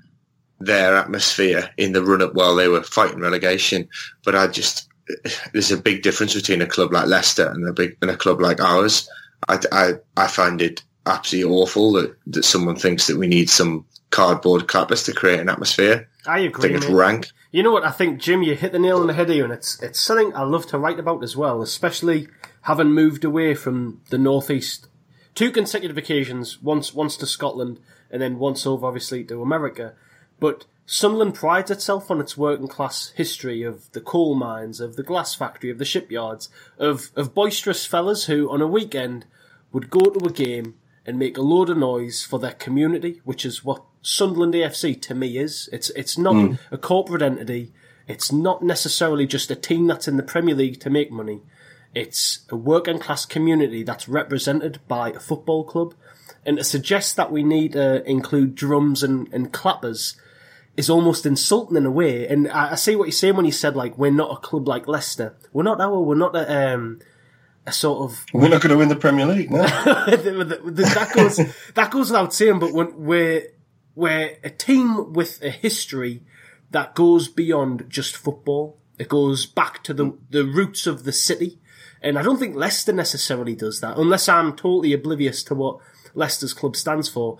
[0.59, 3.87] their atmosphere in the run up while they were fighting relegation.
[4.25, 4.88] But I just
[5.53, 8.39] there's a big difference between a club like Leicester and a big and a club
[8.41, 9.09] like ours.
[9.47, 13.85] I, I, I find it absolutely awful that, that someone thinks that we need some
[14.11, 16.09] cardboard clappers to create an atmosphere.
[16.25, 16.61] I I agree.
[16.61, 16.95] think it's mate.
[16.95, 17.27] rank.
[17.51, 17.85] You know what?
[17.85, 20.35] I think Jim, you hit the nail on the head here, and it's it's something
[20.35, 22.27] I love to write about as well, especially
[22.63, 24.87] having moved away from the northeast.
[25.33, 27.79] Two consecutive occasions, once once to Scotland,
[28.11, 29.93] and then once over, obviously, to America.
[30.39, 35.03] But Sunderland prides itself on its working class history of the coal mines, of the
[35.03, 36.49] glass factory, of the shipyards,
[36.79, 39.27] of of boisterous fellas who, on a weekend,
[39.71, 43.45] would go to a game and make a load of noise for their community, which
[43.45, 45.69] is what Sunderland AFC to me is.
[45.71, 46.55] It's it's not hmm.
[46.71, 47.71] a corporate entity.
[48.07, 51.41] It's not necessarily just a team that's in the Premier League to make money.
[51.93, 55.93] It's a working class community that's represented by a football club.
[56.47, 60.15] And to suggest that we need to include drums and, and clappers
[60.79, 62.25] is almost insulting in a way.
[62.25, 64.65] And I, I see what you're saying when you said like we're not a club
[64.65, 65.35] like Leicester.
[65.51, 65.99] We're not our.
[65.99, 67.01] We're not a um,
[67.67, 69.61] a sort of We're not going to win the Premier League, no.
[69.63, 71.35] that goes
[71.73, 72.59] that goes without saying.
[72.59, 73.47] But when we're
[73.93, 76.23] we're a team with a history
[76.71, 78.79] that goes beyond just football.
[78.97, 81.59] It goes back to the the roots of the city,
[82.01, 85.79] and I don't think Leicester necessarily does that, unless I'm totally oblivious to what
[86.13, 87.37] Leicester's club stands for.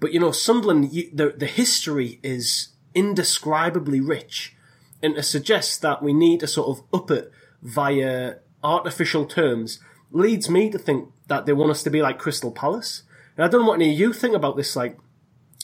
[0.00, 4.54] But you know, Sunderland, you, the the history is indescribably rich,
[5.02, 9.80] and to suggest that we need to sort of up it via artificial terms
[10.12, 13.02] leads me to think that they want us to be like Crystal Palace.
[13.36, 14.98] And I don't know what any of you think about this, like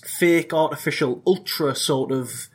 [0.05, 2.49] fake, artificial, ultra sort of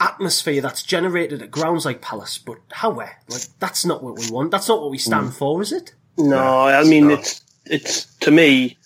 [0.00, 2.38] atmosphere that's generated at grounds like Palace.
[2.38, 4.50] But however, like that's not what we want.
[4.50, 5.94] That's not what we stand for, is it?
[6.16, 8.76] No, I mean it's it's to me.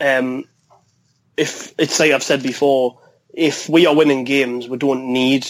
[0.00, 0.44] Um,
[1.36, 2.98] if it's like I've said before,
[3.36, 5.46] if we are winning games, we don't need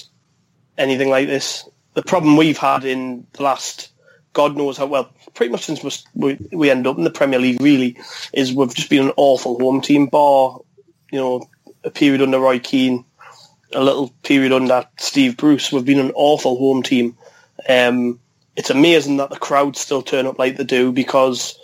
[0.76, 1.66] anything like this.
[1.94, 3.90] The problem we've had in the last,
[4.32, 7.62] God knows how well, pretty much since we we end up in the Premier League,
[7.62, 7.96] really,
[8.34, 10.06] is we've just been an awful home team.
[10.06, 10.58] Bar,
[11.10, 11.48] you know,
[11.84, 13.04] a period under Roy Keane,
[13.72, 15.70] a little period under Steve Bruce.
[15.72, 17.16] We've been an awful home team.
[17.68, 18.20] Um,
[18.56, 21.58] it's amazing that the crowds still turn up like they do because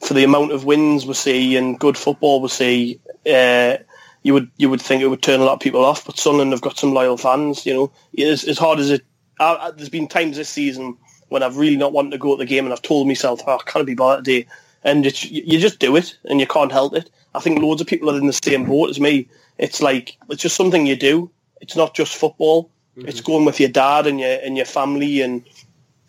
[0.00, 3.78] for the amount of wins we see and good football we see, uh,
[4.24, 6.04] you would you would think it would turn a lot of people off.
[6.04, 7.64] But Sunderland have got some loyal fans.
[7.64, 9.04] You know, as, as hard as it,
[9.38, 10.96] I, there's been times this season
[11.28, 13.58] when I've really not wanted to go to the game and I've told myself, oh,
[13.58, 14.48] I can't be bothered today.
[14.82, 17.10] And it's, you you just do it and you can't help it.
[17.34, 19.28] I think loads of people are in the same boat as me.
[19.58, 21.30] It's like, it's just something you do.
[21.60, 22.70] It's not just football.
[22.96, 25.44] It's going with your dad and your, and your family and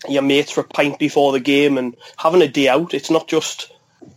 [0.08, 2.94] your mates for a pint before the game and having a day out.
[2.94, 3.72] It's not just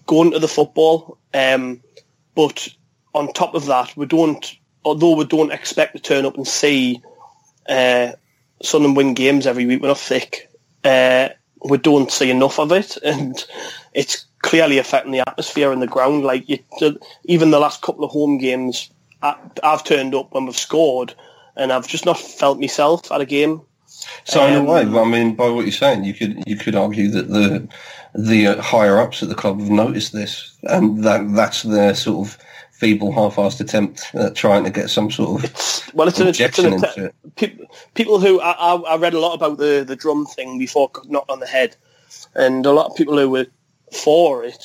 [0.06, 1.16] going to the football.
[1.32, 1.80] Um,
[2.34, 2.68] but
[3.14, 7.02] on top of that, we don't, although we don't expect to turn up and see
[7.68, 8.12] uh,
[8.62, 10.50] Sunderland win games every week, we're not thick.
[10.84, 11.28] Uh,
[11.68, 13.44] we don't see enough of it, and
[13.94, 16.24] it's clearly affecting the atmosphere in the ground.
[16.24, 16.58] Like you,
[17.24, 18.90] even the last couple of home games,
[19.22, 21.14] I, I've turned up when we've scored,
[21.56, 23.62] and I've just not felt myself at a game.
[24.24, 26.76] So in a Um, way, I mean, by what you're saying, you could you could
[26.76, 27.66] argue that the
[28.14, 32.28] the uh, higher ups at the club have noticed this, and that that's their sort
[32.28, 32.38] of
[32.78, 36.66] feeble, half-assed attempt at trying to get some sort of Well, it's an, it's objection
[36.66, 37.34] an into atta- it.
[37.36, 37.58] pe-
[37.94, 40.92] people who I, I, I read a lot about the, the drum thing before it
[40.92, 41.74] got knocked on the head,
[42.34, 43.46] and a lot of people who were
[43.92, 44.64] for it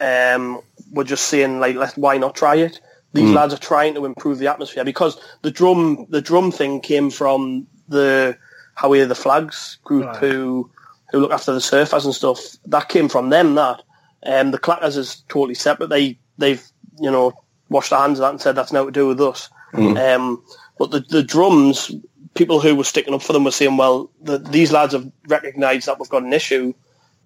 [0.00, 0.60] um,
[0.92, 2.80] were just saying like, Let, why not try it?
[3.12, 7.10] These lads are trying to improve the atmosphere because the drum the drum thing came
[7.10, 8.36] from the
[8.74, 10.16] how we the flags group Right.
[10.16, 10.68] who
[11.12, 12.40] who look after the surfers and stuff.
[12.66, 13.54] That came from them.
[13.54, 13.82] That
[14.26, 15.90] um, the clackers is totally separate.
[15.90, 16.60] They they've
[16.98, 17.32] you know
[17.68, 19.48] washed their hands of that and said that's now to do with us.
[19.96, 20.42] Um,
[20.78, 21.90] but the the drums,
[22.34, 25.86] people who were sticking up for them were saying, well, the, these lads have recognised
[25.86, 26.72] that we've got an issue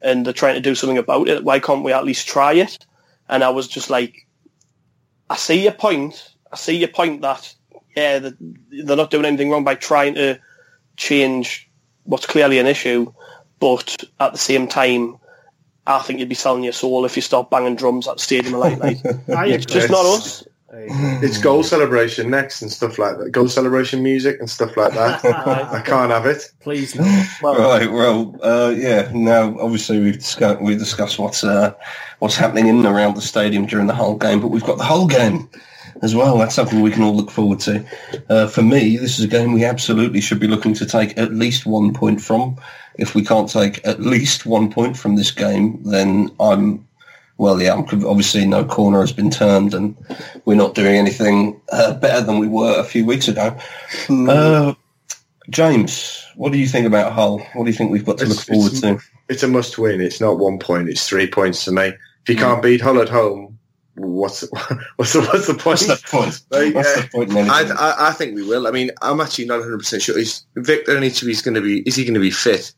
[0.00, 1.44] and they're trying to do something about it.
[1.44, 2.86] Why can't we at least try it?
[3.28, 4.26] And I was just like,
[5.28, 6.34] I see your point.
[6.52, 7.54] I see your point that
[7.96, 8.30] yeah,
[8.70, 10.38] they're not doing anything wrong by trying to
[10.96, 11.68] change
[12.04, 13.12] what's clearly an issue,
[13.60, 15.18] but at the same time,
[15.88, 18.54] I think you'd be selling your soul if you start banging drums at the stadium
[18.54, 19.00] a late night.
[19.48, 20.46] It's just not us.
[20.70, 23.30] It's goal celebration next and stuff like that.
[23.32, 25.24] Goal celebration music and stuff like that.
[25.72, 26.42] I can't have it.
[26.60, 27.26] Please no.
[27.42, 27.90] Well, Right.
[27.90, 29.10] Well, uh, yeah.
[29.14, 31.72] Now, obviously, we've discussed we've discussed what's uh,
[32.18, 34.84] what's happening in and around the stadium during the whole game, but we've got the
[34.84, 35.48] whole game
[36.02, 36.36] as well.
[36.36, 37.84] That's something we can all look forward to.
[38.28, 41.32] Uh, for me, this is a game we absolutely should be looking to take at
[41.32, 42.56] least one point from.
[42.98, 46.86] If we can't take at least one point from this game, then I'm
[47.38, 49.96] well, yeah, I'm obviously no corner has been turned, and
[50.44, 53.56] we're not doing anything uh, better than we were a few weeks ago.
[54.10, 54.74] Uh,
[55.48, 57.38] James, what do you think about Hull?
[57.54, 58.98] What do you think we've got to look forward it's- to?
[59.28, 60.00] It's a must win.
[60.00, 60.88] It's not one point.
[60.88, 61.88] It's three points to me.
[61.88, 63.58] If you can't beat Hull at home,
[63.94, 64.40] what's
[64.96, 65.64] what's the, what's the point?
[65.66, 66.40] What's the point?
[66.50, 67.50] Like, What's uh, the point?
[67.50, 68.66] I, I, I think we will.
[68.66, 70.18] I mean, I'm actually not 100 percent sure.
[70.18, 71.80] Is Victor Anichebe's going to be?
[71.80, 72.72] Is he going to be fit?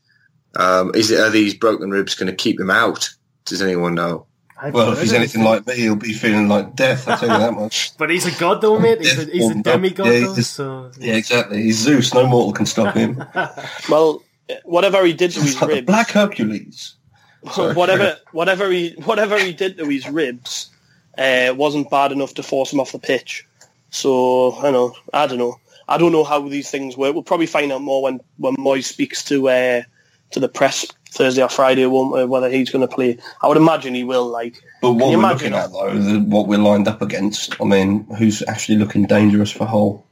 [0.57, 3.11] Um, is it are these broken ribs going to keep him out?
[3.45, 4.27] Does anyone know?
[4.63, 7.09] I've well, if he's anything like me, he'll be feeling like death.
[7.09, 7.93] I tell you that much.
[7.99, 9.01] But he's a god though, mate.
[9.01, 10.91] He's a, he's a demigod Yeah, though, so...
[10.99, 11.63] Yeah, exactly.
[11.63, 12.13] He's Zeus.
[12.13, 13.25] No mortal can stop him.
[13.89, 14.23] well,
[14.65, 16.95] whatever he did to his like ribs, Black Hercules.
[17.53, 17.73] Sorry.
[17.73, 20.69] whatever whatever he whatever he did to his ribs
[21.17, 23.47] uh, wasn't bad enough to force him off the pitch.
[23.89, 25.59] So I know I don't know.
[25.89, 27.15] I don't know how these things work.
[27.15, 29.83] We'll probably find out more when when Moyes speaks to uh,
[30.31, 33.19] to the press Thursday or Friday, won't we, whether he's going to play.
[33.43, 34.27] I would imagine he will.
[34.27, 37.65] Like, But what we're imagine looking at, though, the, what we're lined up against, I
[37.65, 40.07] mean, who's actually looking dangerous for Hull?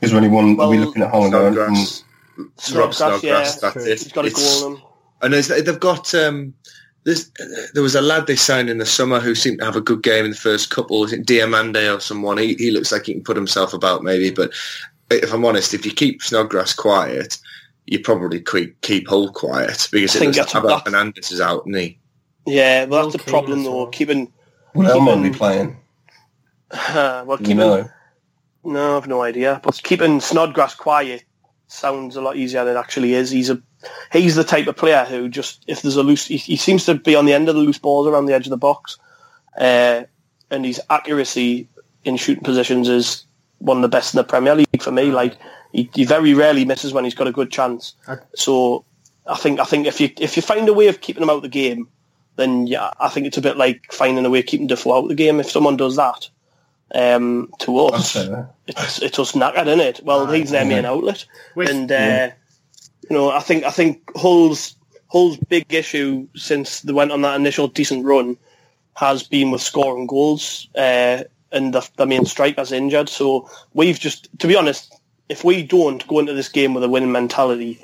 [0.00, 2.02] Is there anyone, are we looking at Hull and going, mm,
[2.56, 3.60] Snodgrass, Rob Snodgrass, yeah, Snodgrass.
[3.60, 3.98] That's it.
[4.02, 4.82] he's got a It's- goal in him.
[5.22, 6.52] And there's, they've got um,
[7.04, 7.30] there's,
[7.72, 10.02] there was a lad they signed in the summer who seemed to have a good
[10.02, 11.00] game in the first couple.
[11.00, 12.36] Was it Diomande or someone?
[12.36, 14.30] He he looks like he can put himself about maybe.
[14.30, 14.52] But
[15.10, 17.38] if I'm honest, if you keep Snodgrass quiet,
[17.86, 20.92] you probably keep keep Hull quiet because I it think looks that's- like Abel that's-
[20.92, 21.98] Hernandez is out, isn't he?
[22.46, 23.76] Yeah, well, that's Will the problem Keane as though.
[23.76, 23.86] well.
[23.86, 24.32] Keeping
[24.74, 25.76] will Elmon be playing?
[26.70, 27.88] uh, well, keeping you know?
[28.64, 29.60] No, I've no idea.
[29.62, 31.24] But keeping Snodgrass quiet
[31.68, 33.30] sounds a lot easier than it actually is.
[33.30, 33.60] He's a
[34.12, 36.94] he's the type of player who just if there's a loose, he, he seems to
[36.94, 38.98] be on the end of the loose balls around the edge of the box,
[39.58, 40.04] uh,
[40.50, 41.68] and his accuracy
[42.04, 43.24] in shooting positions is
[43.58, 45.10] one of the best in the Premier League for me.
[45.10, 45.36] Like
[45.74, 47.94] he, he very rarely misses when he's got a good chance.
[48.34, 48.84] So
[49.26, 51.36] I think I think if you if you find a way of keeping him out
[51.36, 51.88] of the game,
[52.36, 55.02] then yeah, I think it's a bit like finding a way of keeping Defoe out
[55.02, 55.40] of the game.
[55.40, 56.28] If someone does that
[56.94, 58.16] um, to us,
[58.68, 60.00] it's it's us knackered, isn't it?
[60.04, 62.30] Well, he's their main outlet, With- and uh,
[63.10, 64.76] you know, I think I think Hull's
[65.08, 68.36] Hull's big issue since they went on that initial decent run
[68.96, 73.08] has been with scoring goals, uh, and the, the main striker's injured.
[73.08, 74.93] So we've just, to be honest,
[75.34, 77.80] if we don't go into this game with a winning mentality,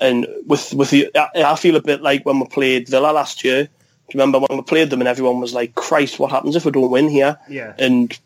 [0.00, 3.44] and with with the, I, I feel a bit like when we played Villa last
[3.44, 3.64] year.
[3.64, 6.64] Do you remember when we played them and everyone was like, "Christ, what happens if
[6.64, 7.72] we don't win here?" Yeah.
[7.78, 8.18] And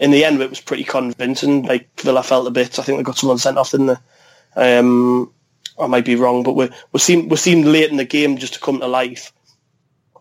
[0.00, 1.62] in the end, it was pretty convincing.
[1.62, 2.80] Like Villa felt a bit.
[2.80, 3.86] I think they got someone sent off, didn't
[4.56, 4.78] they?
[4.78, 5.32] Um,
[5.78, 8.54] I might be wrong, but we we seemed we seemed late in the game just
[8.54, 9.32] to come to life.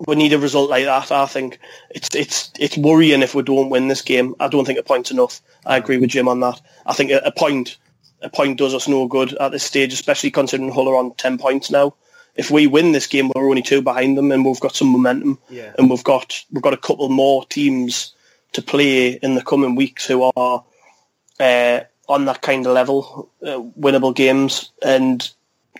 [0.07, 1.11] We need a result like that.
[1.11, 1.59] I think
[1.89, 4.33] it's it's it's worrying if we don't win this game.
[4.39, 5.41] I don't think a point's enough.
[5.65, 6.61] I agree with Jim on that.
[6.85, 7.77] I think a, a point
[8.21, 11.37] a point does us no good at this stage, especially considering Hull are on ten
[11.37, 11.93] points now.
[12.35, 15.37] If we win this game, we're only two behind them, and we've got some momentum,
[15.49, 15.73] Yeah.
[15.77, 18.13] and we've got we've got a couple more teams
[18.53, 20.63] to play in the coming weeks who are
[21.39, 25.29] uh, on that kind of level, uh, winnable games, and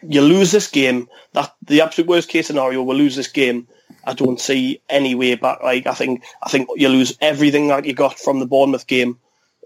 [0.08, 1.08] you lose this game.
[1.34, 3.68] That the absolute worst case scenario, we'll lose this game.
[4.04, 5.62] I don't see any way back.
[5.64, 9.20] Like I think, I think you lose everything that you got from the Bournemouth game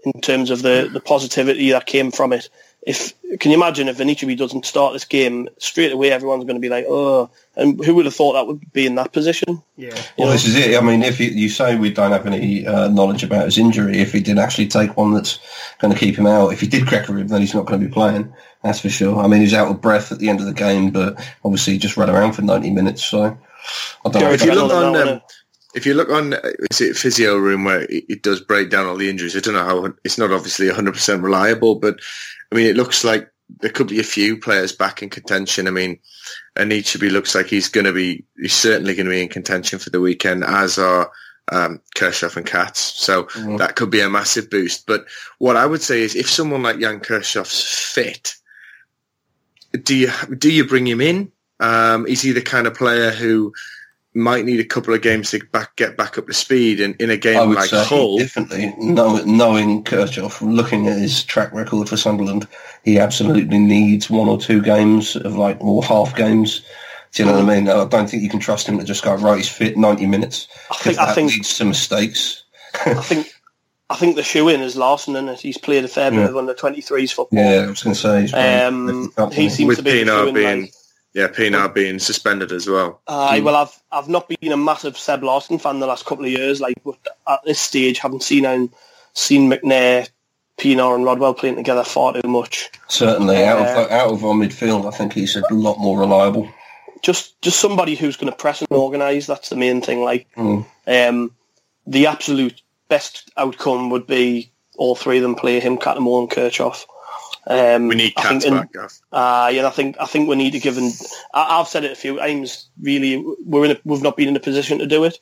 [0.04, 2.48] in terms of the the positivity that came from it.
[2.86, 6.60] If can you imagine if Anichebe doesn't start this game straight away, everyone's going to
[6.60, 9.62] be like, oh, and who would have thought that would be in that position?
[9.76, 9.98] Yeah.
[10.18, 10.76] Well, this is it.
[10.76, 14.00] I mean, if you, you say we don't have any uh, knowledge about his injury,
[14.00, 15.38] if he did actually take one that's
[15.80, 17.80] going to keep him out, if he did crack a rib, then he's not going
[17.80, 18.32] to be playing.
[18.62, 19.18] That's for sure.
[19.18, 21.78] I mean, he's out of breath at the end of the game, but obviously he
[21.78, 23.02] just ran around for 90 minutes.
[23.02, 23.38] So
[24.04, 24.32] I don't know.
[24.32, 25.20] If you look on, um,
[25.74, 26.40] if you look on uh,
[26.70, 29.54] is it physio room where it, it does break down all the injuries, I don't
[29.54, 31.98] know how it's not obviously 100% reliable, but
[32.52, 35.66] I mean, it looks like there could be a few players back in contention.
[35.66, 35.98] I mean,
[36.56, 39.90] Anichebe looks like he's going to be, he's certainly going to be in contention for
[39.90, 41.10] the weekend, as are
[41.52, 42.80] um, Kirchhoff and Katz.
[42.80, 43.58] So Mhm.
[43.58, 44.86] that could be a massive boost.
[44.86, 45.06] But
[45.38, 47.62] what I would say is if someone like Jan Kirchhoff's
[47.92, 48.34] fit,
[49.82, 51.30] do you, do you bring him in?
[51.60, 53.52] Um, is he the kind of player who
[54.16, 57.10] might need a couple of games to back, get back up to speed in, in
[57.10, 58.18] a I game would like say Hull?
[58.18, 62.46] definitely, know, knowing Kirchhoff, looking at his track record for Sunderland,
[62.84, 66.62] he absolutely needs one or two games of like, or half games.
[67.12, 67.68] Do you know what I mean?
[67.68, 70.48] I don't think you can trust him to just go, right, he's fit 90 minutes.
[70.70, 72.42] I 'cause think I that think leads to mistakes.
[72.86, 73.32] I think
[73.90, 76.28] I think the shoe in is Larsson, and he's played a fair bit Yeah.
[76.28, 77.38] of under 23s football.
[77.38, 78.20] Yeah, I was going to say.
[78.22, 80.72] he's Um, he seems With to be the shoe-in, being, like-
[81.14, 83.00] yeah, Pienaar being suspended as well.
[83.06, 86.30] Aye, well, I've I've not been a massive Seb Larsson fan the last couple of
[86.30, 86.60] years.
[86.60, 86.98] Like but
[87.28, 88.70] at this stage, haven't seen him,
[89.14, 90.08] seen McNair,
[90.58, 92.70] Pienaar, and Rodwell playing together far too much.
[92.88, 96.48] Certainly, out Uh, of out of our midfield, I think he's a lot more reliable.
[97.02, 99.26] Just just somebody who's going to press and organise.
[99.26, 100.02] That's the main thing.
[100.02, 100.66] Like Mm.
[100.86, 101.30] um,
[101.86, 106.86] the absolute best outcome would be all three of them play him, Cattermole, and Kirchhoff.
[107.46, 108.92] Um, We need I think in- back, Gav.
[109.12, 110.90] Uh, yeah, I think I think we need to give him.
[111.32, 112.68] I, I've said it a few times.
[112.80, 115.18] Really, we're in a, we've not been in a position to do it.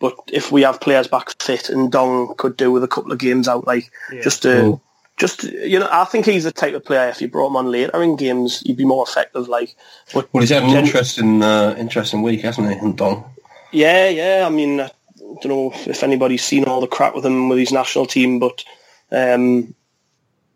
[0.00, 3.18] But if we have players back fit, and Ndong could do with a couple of
[3.18, 3.90] games out, like
[4.22, 4.80] just to, Mm.
[5.16, 7.08] just you know, I think he's the type of player.
[7.08, 9.48] If you brought him on later in games, he'd be more effective.
[9.48, 9.74] Like,
[10.12, 12.74] but Well, he's had an gen- interesting uh, interesting week, hasn't he?
[12.78, 13.24] And Ndong?
[13.72, 14.44] yeah, yeah.
[14.46, 17.72] I mean, I don't know if anybody's seen all the crap with him with his
[17.72, 18.64] national team, but
[19.12, 19.74] um,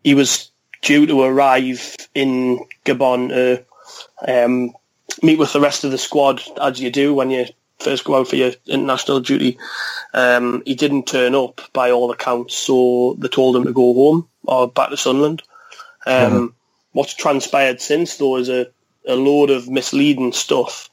[0.03, 0.51] he was
[0.81, 3.63] due to arrive in Gabon to
[4.27, 4.73] um,
[5.21, 7.45] meet with the rest of the squad, as you do when you
[7.79, 9.57] first go out for your international duty.
[10.13, 14.27] Um, he didn't turn up by all accounts, so they told him to go home
[14.43, 15.43] or back to Sunderland.
[16.05, 16.55] Um,
[16.91, 18.67] What's transpired since, though, is a,
[19.07, 20.89] a load of misleading stuff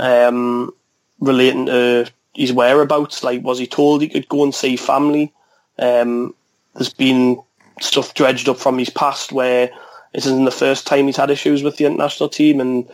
[0.00, 0.72] um,
[1.18, 3.24] relating to his whereabouts.
[3.24, 5.32] Like, was he told he could go and see family?
[5.78, 6.34] Um,
[6.74, 7.42] there's been
[7.82, 9.70] stuff dredged up from his past where
[10.14, 12.88] this isn't the first time he's had issues with the international team, and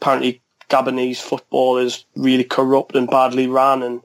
[0.00, 4.02] apparently Gabonese football is really corrupt and badly run, and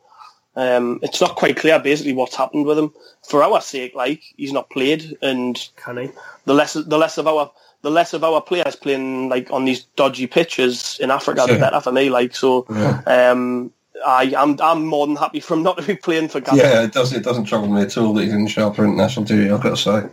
[0.56, 2.94] um, it's not quite clear basically what's happened with him.
[3.28, 6.10] For our sake, like he's not played, and Can he?
[6.46, 7.52] the less the less of our
[7.82, 11.60] the less of our players playing like on these dodgy pitches in Africa, the Sure.
[11.60, 12.10] better for me.
[12.10, 12.66] Like so,
[13.08, 13.74] um,
[14.06, 16.58] I I'm I'm more than happy for him not to be playing for Gabon.
[16.58, 17.14] Yeah, it does.
[17.14, 19.52] It doesn't trouble me at all that he's in sharper international duty.
[19.52, 20.10] I've got to say,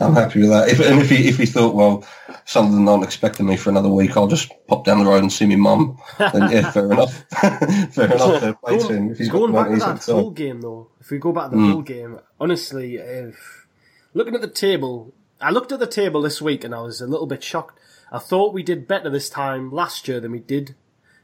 [0.00, 0.68] I'm happy with that.
[0.68, 2.04] If, and if he if he thought, well,
[2.44, 5.46] Sunderland aren't expecting me for another week, I'll just pop down the road and see
[5.46, 5.98] my mum.
[6.18, 7.24] Then yeah, fair enough.
[7.30, 8.40] fair enough.
[8.40, 9.10] Fair play to him.
[9.10, 11.32] If he's got Going back to money, that he's full game, though, if we go
[11.32, 11.72] back to the hmm.
[11.72, 13.66] full game, honestly, if
[14.12, 17.06] looking at the table, I looked at the table this week and I was a
[17.06, 17.78] little bit shocked.
[18.10, 20.74] I thought we did better this time last year than we did.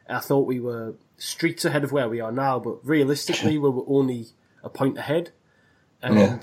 [0.08, 3.84] I thought we were streets ahead of where we are now, but realistically, we were
[3.86, 4.28] only
[4.62, 5.30] a point ahead.
[6.02, 6.38] And Yeah.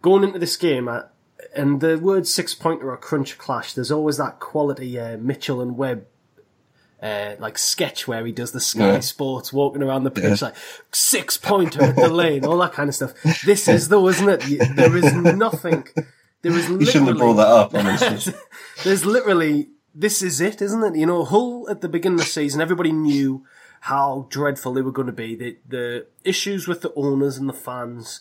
[0.00, 1.04] going into this game, I,
[1.54, 5.76] and the word six pointer or crunch clash, there's always that quality uh, Mitchell and
[5.76, 6.06] Webb
[7.02, 9.00] uh, like sketch where he does the Sky Yeah.
[9.00, 10.54] Sports walking around the pitch like
[10.92, 13.12] six pointer at the lane, all that kind of stuff.
[13.44, 14.76] This is though, isn't it?
[14.76, 15.84] There is nothing.
[16.42, 16.68] There is.
[16.68, 16.84] Literally.
[16.84, 17.74] You shouldn't have brought that up.
[17.74, 18.32] Honestly.
[18.84, 20.96] There's literally this is it, isn't it?
[20.96, 23.44] You know, Hull at the beginning of the season, everybody knew
[23.86, 25.34] how dreadful they were going to be.
[25.34, 28.20] The the issues with the owners and the fans.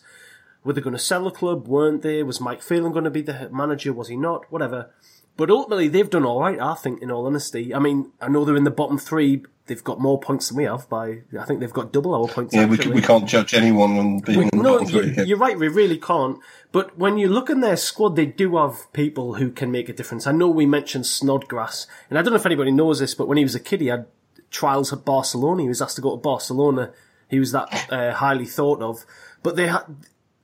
[0.64, 1.68] Were they going to sell the club?
[1.68, 2.22] Weren't they?
[2.22, 3.94] Was Mike Phelan going to be the manager?
[3.94, 4.52] Was he not?
[4.52, 4.92] Whatever.
[5.38, 6.60] But ultimately, they've done all right.
[6.60, 7.74] I think, in all honesty.
[7.74, 9.44] I mean, I know they're in the bottom three.
[9.66, 10.88] They've got more points than we have.
[10.90, 12.54] By I think they've got double our points.
[12.54, 12.96] yeah, we, actually.
[12.96, 15.16] we can't judge anyone on being We- in the no, bottom three.
[15.18, 15.58] you, you're right.
[15.58, 16.38] We really can't.
[16.72, 19.94] But when you look in their squad, they do have people who can make a
[19.94, 20.28] difference.
[20.28, 23.38] I know we mentioned Snodgrass, and I don't know if anybody knows this, but when
[23.40, 24.06] he was a kid, he had
[24.52, 25.64] trials at Barcelona.
[25.64, 26.92] He was asked to go to Barcelona.
[27.30, 29.06] He was that uh, highly thought of.
[29.42, 29.84] But they had,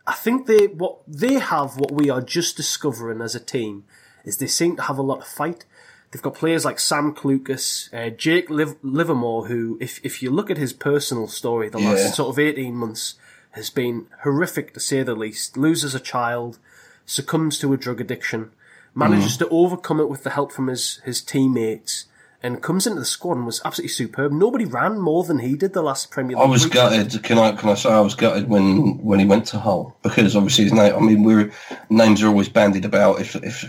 [0.07, 3.83] I think they what they have what we are just discovering as a team
[4.25, 5.65] is they seem to have a lot of fight.
[6.11, 10.49] They've got players like Sam Clucas, uh, Jake Liv- Livermore, who, if if you look
[10.49, 11.89] at his personal story, the Yeah.
[11.91, 13.15] last sort of eighteen months
[13.51, 15.57] has been horrific to say the least.
[15.57, 16.59] Loses a child,
[17.05, 18.51] succumbs to a drug addiction,
[18.95, 19.39] manages Mm.
[19.39, 22.05] to overcome it with the help from his his teammates,
[22.43, 24.31] and comes into the squad and was absolutely superb.
[24.31, 26.73] Nobody ran more than he did the last Premier I was week.
[26.73, 27.23] gutted.
[27.23, 30.35] Can I can I say I was gutted when when he went to Hull because
[30.35, 30.95] obviously his name.
[30.95, 31.51] I mean, we're
[31.89, 33.65] names are always bandied about if if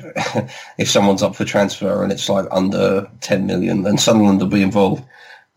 [0.79, 4.62] if someone's up for transfer and it's like under ten million, then Sunderland will be
[4.62, 5.03] involved.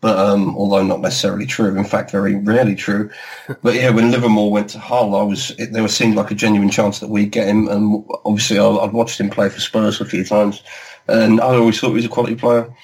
[0.00, 3.08] but um, although not necessarily true, in fact, very rarely true.
[3.62, 6.34] But yeah, when Livermore went to Hull, I was it, there was seemed like a
[6.34, 10.00] genuine chance that we'd get him, and obviously I, I'd watched him play for Spurs
[10.00, 10.62] a few times,
[11.08, 12.74] and I always thought he was a quality player.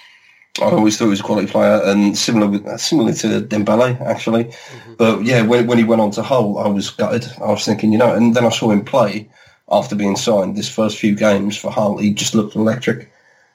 [0.61, 4.45] I always thought he was a quality player, and similar with, similar to Dembele actually.
[4.45, 4.95] Mm-hmm.
[4.95, 7.27] But yeah, when when he went on to Hull, I was gutted.
[7.41, 9.29] I was thinking, you know, and then I saw him play
[9.71, 10.57] after being signed.
[10.57, 13.11] This first few games for Hull, he just looked electric.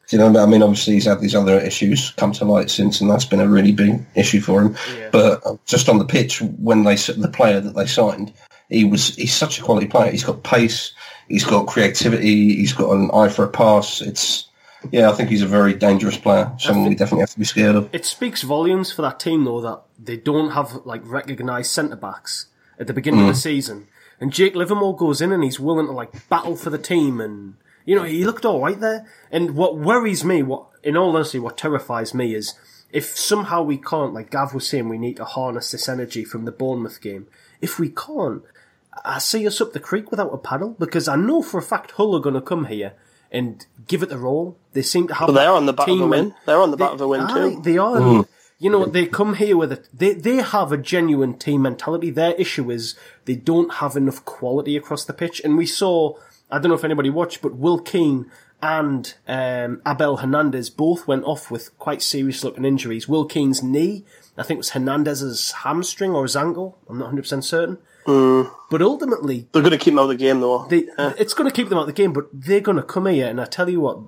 [0.07, 2.99] Do you know, I mean, obviously he's had these other issues come to light since,
[2.99, 4.75] and that's been a really big issue for him.
[4.97, 5.09] Yeah.
[5.11, 8.33] But uh, just on the pitch, when they the player that they signed,
[8.69, 10.11] he was he's such a quality player.
[10.11, 10.93] He's got pace,
[11.29, 14.01] he's got creativity, he's got an eye for a pass.
[14.01, 14.47] It's
[14.91, 16.51] yeah, I think he's a very dangerous player.
[16.57, 17.89] Someone we definitely have to be scared of.
[17.93, 22.47] It speaks volumes for that team though that they don't have like recognised centre backs
[22.79, 23.29] at the beginning mm.
[23.29, 23.43] of the mm.
[23.43, 23.87] season.
[24.19, 27.55] And Jake Livermore goes in and he's willing to like battle for the team and
[27.85, 29.05] you know, he looked all right there.
[29.31, 32.53] And what worries me, what in all honesty, what terrifies me is
[32.91, 36.45] if somehow we can't, like Gav was saying, we need to harness this energy from
[36.45, 37.27] the Bournemouth game.
[37.61, 38.43] If we can't,
[39.03, 41.91] I see us up the creek without a paddle because I know for a fact
[41.91, 42.93] Hull are going to come here
[43.31, 44.57] and give it their all.
[44.73, 45.27] They seem to have.
[45.27, 46.35] But they're on the back of a win.
[46.45, 47.61] They're on the back of a win too.
[47.61, 47.97] They are.
[47.97, 48.27] Mm.
[48.59, 52.11] You know, they come here with a they they have a genuine team mentality.
[52.11, 52.95] Their issue is
[53.25, 56.15] they don't have enough quality across the pitch, and we saw
[56.49, 61.25] I don't know if anybody watched, but Will Keane and um, Abel Hernandez both went
[61.25, 63.09] off with quite serious looking injuries.
[63.09, 64.05] Will Keane's knee,
[64.37, 66.77] I think it was Hernandez's hamstring or his ankle.
[66.89, 67.77] I'm not 100% certain.
[68.05, 68.49] Mm.
[68.69, 70.65] But ultimately, they're going to keep them out of the game, though.
[70.69, 71.13] They, yeah.
[71.17, 73.27] It's going to keep them out of the game, but they're going to come here,
[73.27, 73.99] and I tell you what,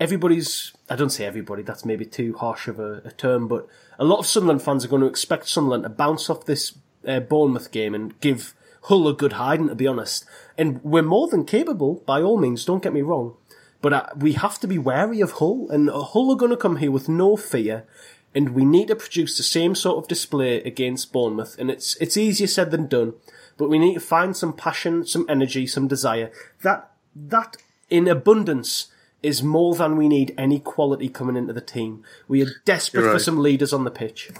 [0.00, 0.72] everybody's.
[0.88, 1.62] I don't say everybody.
[1.62, 3.66] That's maybe too harsh of a, a term, but
[3.98, 7.20] a lot of Sunderland fans are going to expect Sunderland to bounce off this uh,
[7.20, 10.24] Bournemouth game and give Hull a good hiding, to be honest.
[10.56, 13.34] And we're more than capable, by all means, don't get me wrong.
[13.80, 16.76] But uh, we have to be wary of Hull, and Hull are going to come
[16.76, 17.86] here with no fear,
[18.34, 21.56] and we need to produce the same sort of display against Bournemouth.
[21.58, 23.14] And it's it's easier said than done,
[23.56, 26.30] but we need to find some passion, some energy, some desire.
[26.62, 27.56] That that
[27.88, 28.88] in abundance
[29.22, 32.04] is more than we need any quality coming into the team.
[32.28, 33.12] We are desperate right.
[33.12, 34.30] for some leaders on the pitch.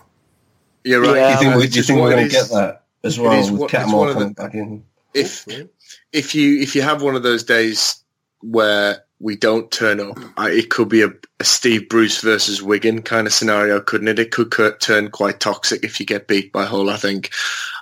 [0.85, 1.17] You're right.
[1.17, 3.53] Yeah, do you think, we, do you think we're going to get that as well
[3.53, 4.85] with Cattermole coming back in?
[5.15, 5.47] If
[6.13, 8.03] if you if you have one of those days
[8.41, 11.09] where we don't turn up, it could be a,
[11.41, 14.19] a, Steve Bruce versus Wigan kind of scenario, couldn't it?
[14.19, 17.31] It could turn quite toxic if you get beat by Hull, I think.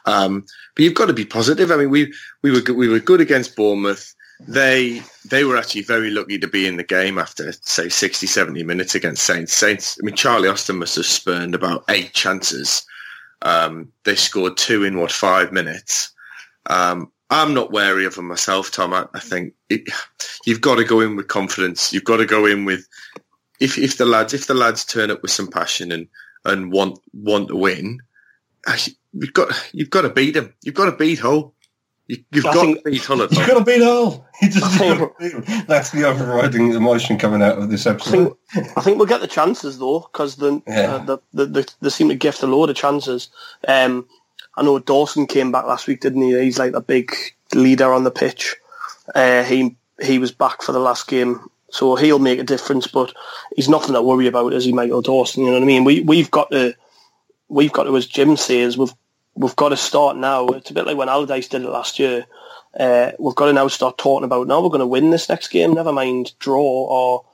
[0.07, 1.70] Um, but you've got to be positive.
[1.70, 4.14] I mean, we we were we were good against Bournemouth.
[4.41, 8.62] They they were actually very lucky to be in the game after say 60, 70
[8.64, 9.53] minutes against Saints.
[9.53, 9.99] Saints.
[10.01, 12.84] I mean, Charlie Austin must have spurned about eight chances.
[13.43, 16.12] Um, they scored two in what five minutes.
[16.66, 18.93] Um, I'm not wary of them myself, Tom.
[18.93, 19.89] I, I think it,
[20.47, 21.93] you've got to go in with confidence.
[21.93, 22.87] You've got to go in with
[23.59, 26.09] if if the lads if the lads turn up with some passion and
[26.45, 28.01] and want want to win,
[29.12, 30.53] you've got you've got to beat them.
[30.62, 31.55] You've got to beat Hull.
[32.09, 33.18] You, have got think, to beat Hull.
[33.18, 34.28] You've got to beat Hull.
[34.42, 34.78] Just,
[35.66, 38.36] that's the overriding emotion coming out of this episode.
[38.54, 40.94] I think, I think we'll get the chances though, because the, yeah.
[40.94, 43.28] uh, the, the, the, they seem to gift a load of chances.
[43.66, 44.07] Um,
[44.57, 46.38] I know Dawson came back last week, didn't he?
[46.40, 47.12] He's like a big
[47.54, 48.57] leader on the pitch.
[49.14, 52.86] Uh, he he was back for the last game, so he'll make a difference.
[52.86, 53.12] But
[53.54, 55.42] he's nothing to worry about, is he, Michael Dawson?
[55.42, 55.84] You know what I mean?
[55.84, 56.74] We we've got to
[57.48, 58.94] we've got to, as Jim says, we've
[59.37, 60.47] we've got to start now.
[60.49, 62.26] It's a bit like when Allardyce did it last year.
[62.78, 65.49] Uh, we've got to now start talking about now we're going to win this next
[65.49, 65.72] game.
[65.72, 67.24] Never mind draw or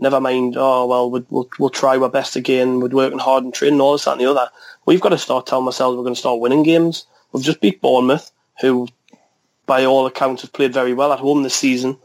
[0.00, 0.56] never mind.
[0.56, 2.80] Oh well, we'll we'll, we'll try our best again.
[2.80, 4.50] We're working hard and training all this that and the other
[4.88, 7.04] we've got to start telling ourselves we're going to start winning games.
[7.30, 8.32] We've just beat Bournemouth,
[8.62, 8.88] who,
[9.66, 11.98] by all accounts, have played very well at home this season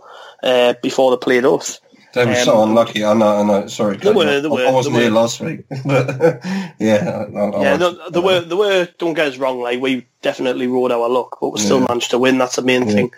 [0.44, 1.80] uh, before they played us.
[2.14, 3.04] They were um, so unlucky.
[3.04, 3.38] I know.
[3.38, 3.68] I know.
[3.68, 6.44] Sorry, they were, they were, I wasn't here last week, but
[6.80, 7.78] yeah, I, I yeah.
[7.78, 8.42] No, they were.
[8.42, 8.88] They were.
[9.00, 9.60] Don't get us wrong.
[9.62, 11.88] Like we definitely rode our luck, but we still yeah.
[11.90, 12.38] managed to win.
[12.38, 12.94] That's the main yeah.
[12.94, 13.12] thing.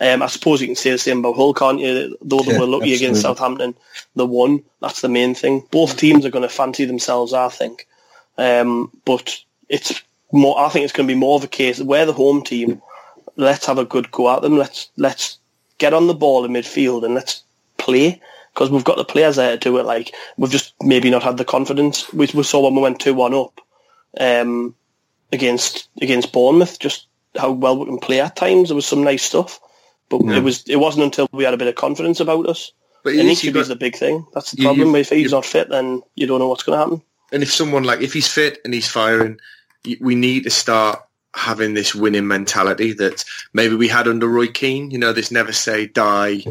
[0.00, 2.18] Um, I suppose you can say the same about Hull, can't you?
[2.20, 2.94] Though they yeah, were lucky absolutely.
[2.94, 3.74] against Southampton,
[4.16, 4.62] they won.
[4.80, 5.66] That's the main thing.
[5.70, 7.86] Both teams are going to fancy themselves, I think.
[8.36, 9.34] Um, but
[9.70, 10.58] it's more.
[10.58, 12.82] I think it's going to be more of a case we're the home team.
[13.36, 14.58] Let's have a good go at them.
[14.58, 15.38] Let's let's
[15.78, 17.44] get on the ball in midfield and let's
[17.78, 18.20] play
[18.54, 19.86] because we've got the players there to do it.
[19.86, 22.12] Like we've just maybe not had the confidence.
[22.12, 23.60] We, we saw when we went two one up
[24.18, 24.74] um,
[25.32, 28.68] against against Bournemouth, just how well we can play at times.
[28.68, 29.60] There was some nice stuff,
[30.08, 30.36] but yeah.
[30.36, 32.72] it was it wasn't until we had a bit of confidence about us.
[33.04, 34.26] But and is the big thing.
[34.32, 34.90] That's the problem.
[34.90, 37.02] You, if he's not fit, then you don't know what's going to happen.
[37.32, 39.40] And if someone like if he's fit and he's firing,
[40.00, 41.02] we need to start
[41.34, 43.24] having this winning mentality that
[43.54, 44.90] maybe we had under Roy Keane.
[44.90, 46.44] You know, this never say die,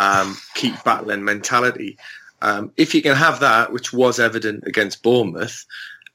[0.00, 1.98] um, keep battling mentality.
[2.40, 5.66] Um, if you can have that, which was evident against Bournemouth,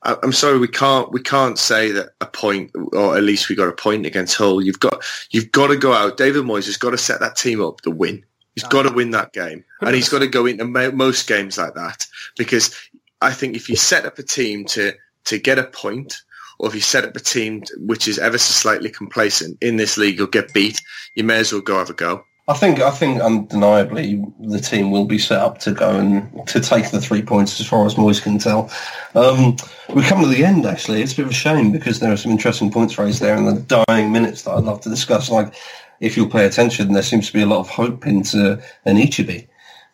[0.02, 3.56] I, I'm sorry we can't we can't say that a point, or at least we
[3.56, 4.60] got a point against Hull.
[4.60, 6.18] You've got you've got to go out.
[6.18, 8.26] David Moyes has got to set that team up to win.
[8.56, 11.58] He's got to win that game, and he's got to go into mo- most games
[11.58, 12.08] like that
[12.38, 12.74] because
[13.22, 14.94] I think if you set up a team to
[15.26, 16.22] to get a point,
[16.58, 19.98] or if you set up a team which is ever so slightly complacent in this
[19.98, 20.82] league, you'll get beat.
[21.14, 22.24] You may as well go have a go.
[22.48, 26.60] I think I think undeniably the team will be set up to go and to
[26.60, 28.70] take the three points as far as Moyes can tell.
[29.16, 29.58] Um,
[29.96, 31.02] we come to the end actually.
[31.02, 33.46] It's a bit of a shame because there are some interesting points raised there in
[33.46, 35.32] the dying minutes that I'd love to discuss.
[35.32, 35.56] Like
[36.00, 39.48] if you'll pay attention, there seems to be a lot of hope into Anichebe.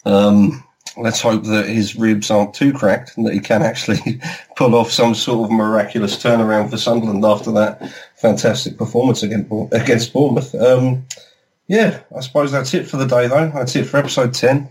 [0.03, 0.61] Um,
[0.97, 4.19] let's hope that his ribs aren't too cracked and that he can actually
[4.57, 10.11] pull off some sort of miraculous turnaround for Sunderland after that fantastic performance against, against
[10.11, 10.53] Bournemouth.
[10.55, 11.05] Um,
[11.67, 13.49] yeah, I suppose that's it for the day, though.
[13.49, 14.69] That's it for episode 10.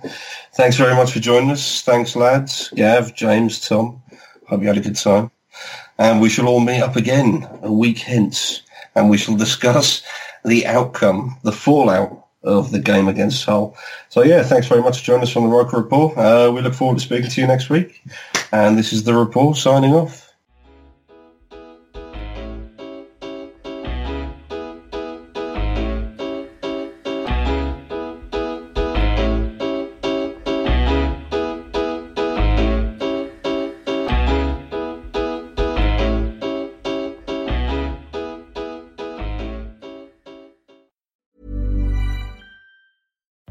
[0.54, 1.82] Thanks very much for joining us.
[1.82, 2.70] Thanks, lads.
[2.74, 4.02] Gav, James, Tom.
[4.48, 5.30] Hope you had a good time.
[5.98, 8.62] And we shall all meet up again a week hence,
[8.94, 10.02] and we shall discuss
[10.44, 13.76] the outcome, the fallout of the game against Hull.
[14.08, 16.16] So, yeah, thanks very much for joining us on the Roker Report.
[16.16, 18.02] Uh, we look forward to speaking to you next week.
[18.52, 20.29] And this is the report signing off.